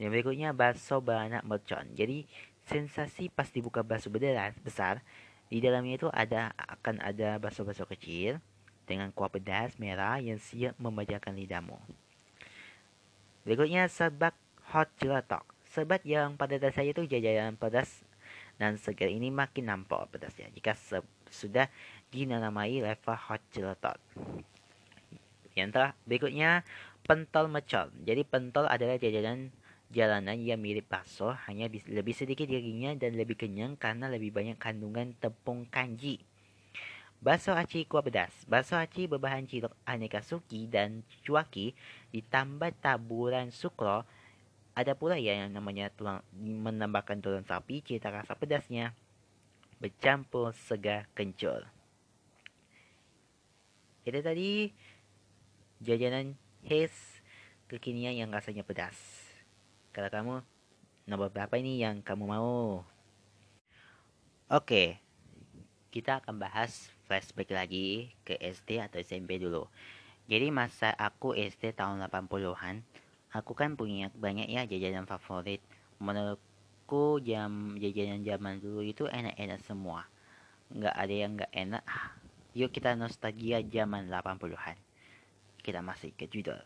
Yang 0.00 0.10
berikutnya 0.16 0.56
bakso 0.56 1.04
beranak 1.04 1.44
mercon. 1.44 1.84
Jadi 1.92 2.24
sensasi 2.64 3.28
pas 3.28 3.52
dibuka 3.52 3.84
bakso 3.84 4.08
besar, 4.08 4.56
besar 4.64 4.94
di 5.50 5.60
dalamnya 5.60 5.98
itu 6.00 6.08
ada 6.14 6.54
akan 6.56 7.02
ada 7.02 7.36
bakso-bakso 7.36 7.84
kecil 7.84 8.38
dengan 8.86 9.10
kuah 9.10 9.28
pedas 9.28 9.76
merah 9.76 10.16
yang 10.22 10.38
siap 10.38 10.78
membajakan 10.78 11.36
lidahmu. 11.36 11.76
Berikutnya 13.42 13.90
sebab 13.90 14.32
hot 14.70 14.88
gelato. 14.96 15.42
Sebat 15.70 16.02
yang 16.02 16.34
pada 16.34 16.58
dasarnya 16.58 16.94
itu 16.94 17.06
jajanan 17.06 17.54
pedas 17.54 18.02
dan 18.58 18.78
segar 18.78 19.10
ini 19.10 19.30
makin 19.30 19.70
nampak 19.70 20.10
pedasnya 20.10 20.50
jika 20.54 20.74
sudah 21.30 21.66
dinamai 22.10 22.82
level 22.82 23.16
hot 23.16 23.42
gelato. 23.50 23.94
Yang 25.54 25.68
telah 25.76 25.90
berikutnya 26.06 26.62
pentol 27.04 27.50
mecol. 27.50 27.90
Jadi 28.06 28.22
pentol 28.26 28.66
adalah 28.70 28.96
jajanan 29.00 29.50
jalanan 29.90 30.38
yang 30.38 30.62
mirip 30.62 30.86
bakso, 30.86 31.34
hanya 31.50 31.66
lebih 31.66 32.14
sedikit 32.14 32.46
dagingnya 32.46 32.94
dan 32.94 33.18
lebih 33.18 33.34
kenyang 33.34 33.74
karena 33.74 34.06
lebih 34.06 34.30
banyak 34.30 34.54
kandungan 34.56 35.18
tepung 35.18 35.66
kanji. 35.66 36.22
Bakso 37.20 37.52
aci 37.52 37.84
kuah 37.84 38.00
pedas. 38.00 38.32
Bakso 38.48 38.80
aci 38.80 39.04
berbahan 39.04 39.44
cilok 39.44 39.76
aneka 39.84 40.24
suki 40.24 40.70
dan 40.70 41.04
cuaki 41.20 41.76
ditambah 42.16 42.72
taburan 42.80 43.52
sukro 43.52 44.08
ada 44.72 44.96
pula 44.96 45.20
ya 45.20 45.44
yang 45.44 45.52
namanya 45.52 45.92
tulang 45.92 46.24
menambahkan 46.40 47.20
tulang 47.20 47.44
sapi 47.44 47.84
cita 47.84 48.08
rasa 48.08 48.32
pedasnya 48.32 48.96
bercampur 49.76 50.56
segar 50.56 51.04
kencur. 51.12 51.68
Itu 54.08 54.20
tadi 54.24 54.72
jajanan 55.80 56.36
his 56.62 56.92
kekinian 57.66 58.16
yang 58.16 58.30
rasanya 58.30 58.62
pedas. 58.62 58.96
Kalau 59.96 60.12
kamu 60.12 60.34
nomor 61.08 61.28
berapa 61.32 61.56
ini 61.56 61.80
yang 61.80 62.04
kamu 62.04 62.24
mau? 62.28 62.84
Oke, 64.50 65.00
kita 65.90 66.22
akan 66.22 66.38
bahas 66.38 66.92
flashback 67.08 67.50
lagi 67.50 68.12
ke 68.22 68.38
SD 68.38 68.78
atau 68.84 69.00
SMP 69.02 69.40
dulu. 69.40 69.66
Jadi 70.30 70.52
masa 70.54 70.94
aku 70.94 71.34
SD 71.34 71.74
tahun 71.74 72.06
80-an, 72.06 72.86
aku 73.30 73.54
kan 73.54 73.78
punya 73.78 74.10
banyak 74.14 74.50
ya 74.50 74.66
jajanan 74.66 75.06
favorit 75.06 75.62
menurutku 76.02 77.22
jam 77.22 77.78
jajanan 77.78 78.26
zaman 78.26 78.58
dulu 78.58 78.82
itu 78.82 79.06
enak-enak 79.06 79.60
semua 79.62 80.10
nggak 80.70 80.94
ada 80.94 81.14
yang 81.14 81.30
nggak 81.38 81.52
enak 81.54 81.84
yuk 82.54 82.74
kita 82.74 82.98
nostalgia 82.98 83.62
zaman 83.62 84.10
80-an 84.10 84.89
kita 85.60 85.84
masih 85.84 86.12
ke 86.16 86.26
judul 86.26 86.58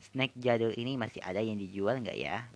snack 0.00 0.34
jadul 0.36 0.72
ini 0.76 0.96
masih 1.00 1.22
ada 1.24 1.40
yang 1.40 1.56
dijual 1.56 2.00
nggak 2.00 2.18
ya 2.18 2.48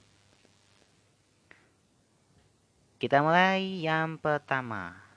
kita 2.99 3.23
mulai 3.23 3.79
yang 3.79 4.19
pertama 4.19 5.09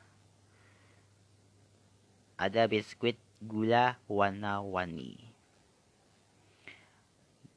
ada 2.42 2.66
biskuit 2.66 3.22
gula 3.38 4.02
warna-warni. 4.10 5.18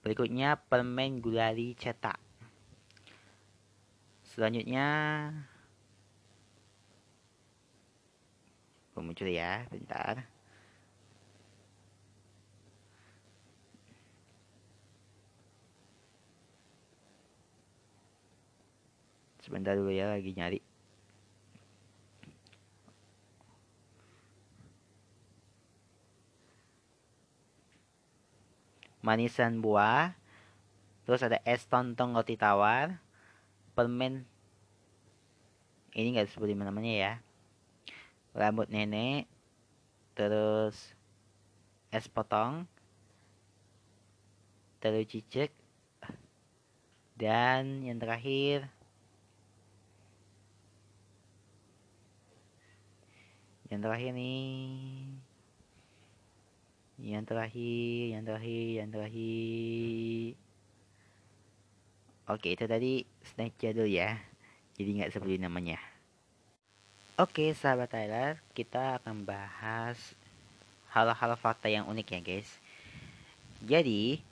Berikutnya 0.05 0.61
permen 0.61 1.25
gulali 1.25 1.73
cetak. 1.73 2.21
Selanjutnya 4.29 4.89
muncul 9.01 9.29
ya, 9.29 9.69
bentar. 9.69 10.25
Sebentar 19.45 19.77
dulu 19.77 19.93
ya 19.93 20.09
lagi 20.09 20.33
nyari. 20.33 20.57
Manisan 29.05 29.61
buah. 29.61 30.17
Terus 31.05 31.21
ada 31.21 31.45
es 31.45 31.69
tontong 31.69 32.17
roti 32.17 32.41
tawar. 32.41 32.97
Permen. 33.77 34.25
Ini 35.93 36.17
nggak 36.17 36.33
disebut 36.33 36.57
namanya 36.57 36.93
ya. 36.97 37.13
Rambut 38.33 38.73
nenek. 38.73 39.29
Terus 40.17 40.97
es 41.93 42.09
potong. 42.09 42.65
Telur 44.81 45.05
cicek. 45.05 45.53
Dan 47.21 47.85
yang 47.85 48.01
terakhir 48.01 48.73
yang 53.75 53.83
terakhir 53.83 54.11
nih. 54.15 55.11
Yang 57.03 57.25
terakhir 57.27 57.99
yang 58.15 58.23
terakhir 58.23 58.67
yang 58.79 58.89
terakhir. 58.95 60.31
Oke 62.31 62.55
itu 62.55 62.65
tadi 62.71 62.93
snack 63.35 63.59
jadul 63.59 63.91
ya. 63.91 64.15
Jadi 64.79 64.91
nggak 65.03 65.11
seperti 65.11 65.43
namanya. 65.43 65.83
Oke 67.19 67.51
sahabat 67.55 67.91
Tyler 67.91 68.39
kita 68.55 69.03
akan 69.03 69.27
bahas 69.27 69.99
hal-hal 70.95 71.35
fakta 71.35 71.67
yang 71.67 71.91
unik 71.91 72.07
ya 72.15 72.21
guys. 72.23 72.51
Jadi 73.59 74.23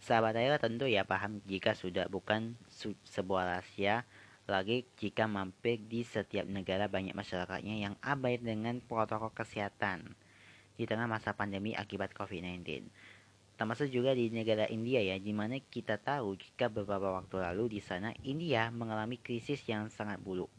sahabat 0.00 0.32
Tyler 0.32 0.56
tentu 0.56 0.88
ya 0.88 1.04
paham 1.04 1.44
jika 1.44 1.76
sudah 1.76 2.08
bukan 2.08 2.56
sebuah 3.04 3.52
rahasia 3.52 4.08
lagi 4.50 4.82
jika 4.98 5.30
mampir 5.30 5.78
di 5.86 6.02
setiap 6.02 6.44
negara 6.50 6.90
banyak 6.90 7.14
masyarakatnya 7.14 7.78
yang 7.78 7.94
abai 8.02 8.42
dengan 8.42 8.82
protokol 8.82 9.30
kesehatan 9.30 10.18
di 10.74 10.84
tengah 10.88 11.06
masa 11.06 11.30
pandemi 11.36 11.78
akibat 11.78 12.10
COVID-19. 12.10 12.90
Termasuk 13.54 13.94
juga 13.94 14.10
di 14.16 14.32
negara 14.34 14.66
India 14.66 14.98
ya, 14.98 15.20
di 15.22 15.30
mana 15.30 15.60
kita 15.62 16.00
tahu 16.00 16.34
jika 16.34 16.66
beberapa 16.66 17.14
waktu 17.14 17.38
lalu 17.38 17.78
di 17.78 17.80
sana 17.84 18.10
India 18.26 18.72
mengalami 18.74 19.20
krisis 19.20 19.62
yang 19.70 19.86
sangat 19.86 20.18
buruk. 20.18 20.50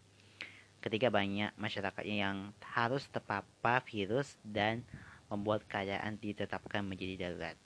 Ketika 0.79 1.11
banyak 1.11 1.51
masyarakatnya 1.59 2.15
yang 2.23 2.37
harus 2.63 3.03
terpapar 3.11 3.83
virus 3.83 4.39
dan 4.43 4.87
membuat 5.27 5.67
keadaan 5.67 6.15
ditetapkan 6.15 6.85
menjadi 6.85 7.27
darurat. 7.27 7.57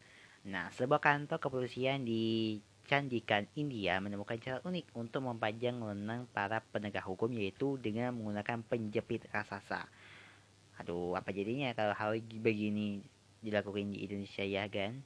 Nah, 0.47 0.71
sebuah 0.71 1.03
kantor 1.03 1.37
kepolisian 1.43 2.07
di 2.07 2.57
Candikan 2.87 3.43
India 3.59 3.99
menemukan 3.99 4.39
cara 4.39 4.63
unik 4.63 4.95
untuk 4.95 5.27
mempanjang 5.27 5.75
lengan 5.83 6.23
para 6.31 6.63
penegak 6.71 7.03
hukum 7.03 7.27
yaitu 7.35 7.75
dengan 7.75 8.15
menggunakan 8.15 8.63
penjepit 8.63 9.27
raksasa. 9.27 9.91
Aduh, 10.79 11.19
apa 11.19 11.35
jadinya 11.35 11.75
kalau 11.75 11.91
hal 11.91 12.15
begini 12.23 13.03
dilakukan 13.43 13.91
di 13.91 14.07
Indonesia 14.07 14.47
ya 14.47 14.71
kan? 14.71 15.03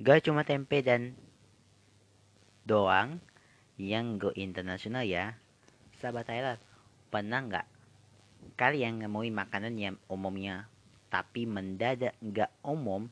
Gak 0.00 0.24
cuma 0.24 0.48
tempe 0.48 0.80
dan 0.80 1.12
doang 2.64 3.20
yang 3.76 4.16
go 4.16 4.32
internasional 4.32 5.04
ya. 5.04 5.36
Sahabat 6.00 6.24
Tyler, 6.24 6.56
pernah 7.12 7.44
nggak 7.44 7.66
kalian 8.56 9.04
ngemui 9.04 9.28
makanan 9.28 9.74
yang 9.76 9.96
umumnya 10.08 10.70
tapi 11.08 11.48
mendadak 11.48 12.14
nggak 12.20 12.52
umum 12.62 13.08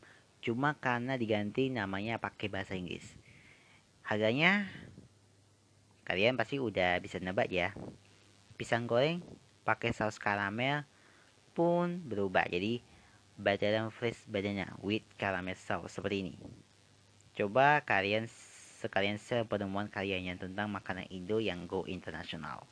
cuma 0.47 0.79
karena 0.79 1.19
diganti 1.19 1.75
namanya 1.75 2.23
pakai 2.23 2.47
bahasa 2.47 2.79
Inggris. 2.79 3.03
Harganya 4.07 4.71
kalian 6.07 6.39
pasti 6.39 6.63
udah 6.63 7.03
bisa 7.03 7.19
nebak 7.19 7.51
ya. 7.51 7.75
Pisang 8.55 8.87
goreng 8.87 9.27
pakai 9.67 9.91
saus 9.91 10.23
karamel 10.23 10.87
pun 11.51 11.99
berubah 12.07 12.47
jadi 12.47 12.79
badaran 13.35 13.91
fresh 13.91 14.23
badannya 14.31 14.71
with 14.87 15.03
caramel 15.19 15.59
sauce 15.59 15.99
seperti 15.99 16.23
ini. 16.23 16.35
Coba 17.35 17.83
kalian 17.83 18.31
sekalian 18.79 19.19
share 19.19 19.51
penemuan 19.51 19.91
kalian 19.91 20.31
yang 20.31 20.39
tentang 20.39 20.71
makanan 20.71 21.11
Indo 21.11 21.43
yang 21.43 21.67
go 21.67 21.83
internasional. 21.91 22.63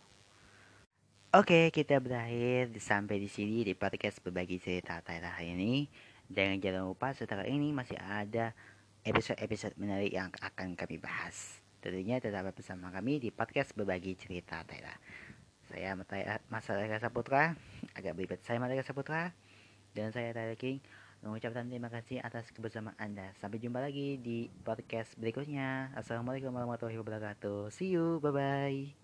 Oke, 1.35 1.75
kita 1.75 1.99
berakhir 1.99 2.71
sampai 2.79 3.19
di 3.19 3.27
sini 3.27 3.67
di 3.67 3.75
podcast 3.75 4.23
berbagi 4.23 4.63
cerita 4.63 5.03
Thailand 5.03 5.35
hari 5.35 5.51
ini. 5.59 5.91
Dan 6.31 6.61
jangan 6.61 6.89
lupa 6.89 7.13
setelah 7.13 7.45
ini 7.45 7.71
masih 7.71 8.01
ada 8.01 8.57
episode-episode 9.05 9.77
menarik 9.77 10.11
yang 10.11 10.33
akan 10.41 10.75
kami 10.75 10.97
bahas. 10.97 11.61
Tentunya 11.85 12.17
tetap 12.17 12.49
bersama 12.49 12.89
kami 12.89 13.21
di 13.21 13.29
podcast 13.29 13.77
berbagi 13.77 14.17
cerita 14.17 14.65
Taira. 14.65 14.97
Saya 15.69 15.93
Mas 16.49 16.67
Reka 16.69 17.01
Saputra, 17.01 17.53
agak 17.93 18.17
beribet 18.17 18.41
saya 18.41 18.57
Mas 18.57 18.73
Reka 18.73 18.89
Saputra, 18.89 19.37
dan 19.93 20.09
saya 20.13 20.33
Taira 20.33 20.57
King 20.57 20.81
mengucapkan 21.25 21.65
terima 21.69 21.89
kasih 21.89 22.21
atas 22.21 22.53
kebersamaan 22.53 22.97
Anda. 23.01 23.33
Sampai 23.41 23.61
jumpa 23.61 23.81
lagi 23.81 24.21
di 24.21 24.53
podcast 24.65 25.17
berikutnya. 25.17 25.93
Assalamualaikum 25.97 26.53
warahmatullahi 26.53 27.01
wabarakatuh. 27.01 27.73
See 27.73 27.97
you, 27.97 28.21
bye-bye. 28.21 29.04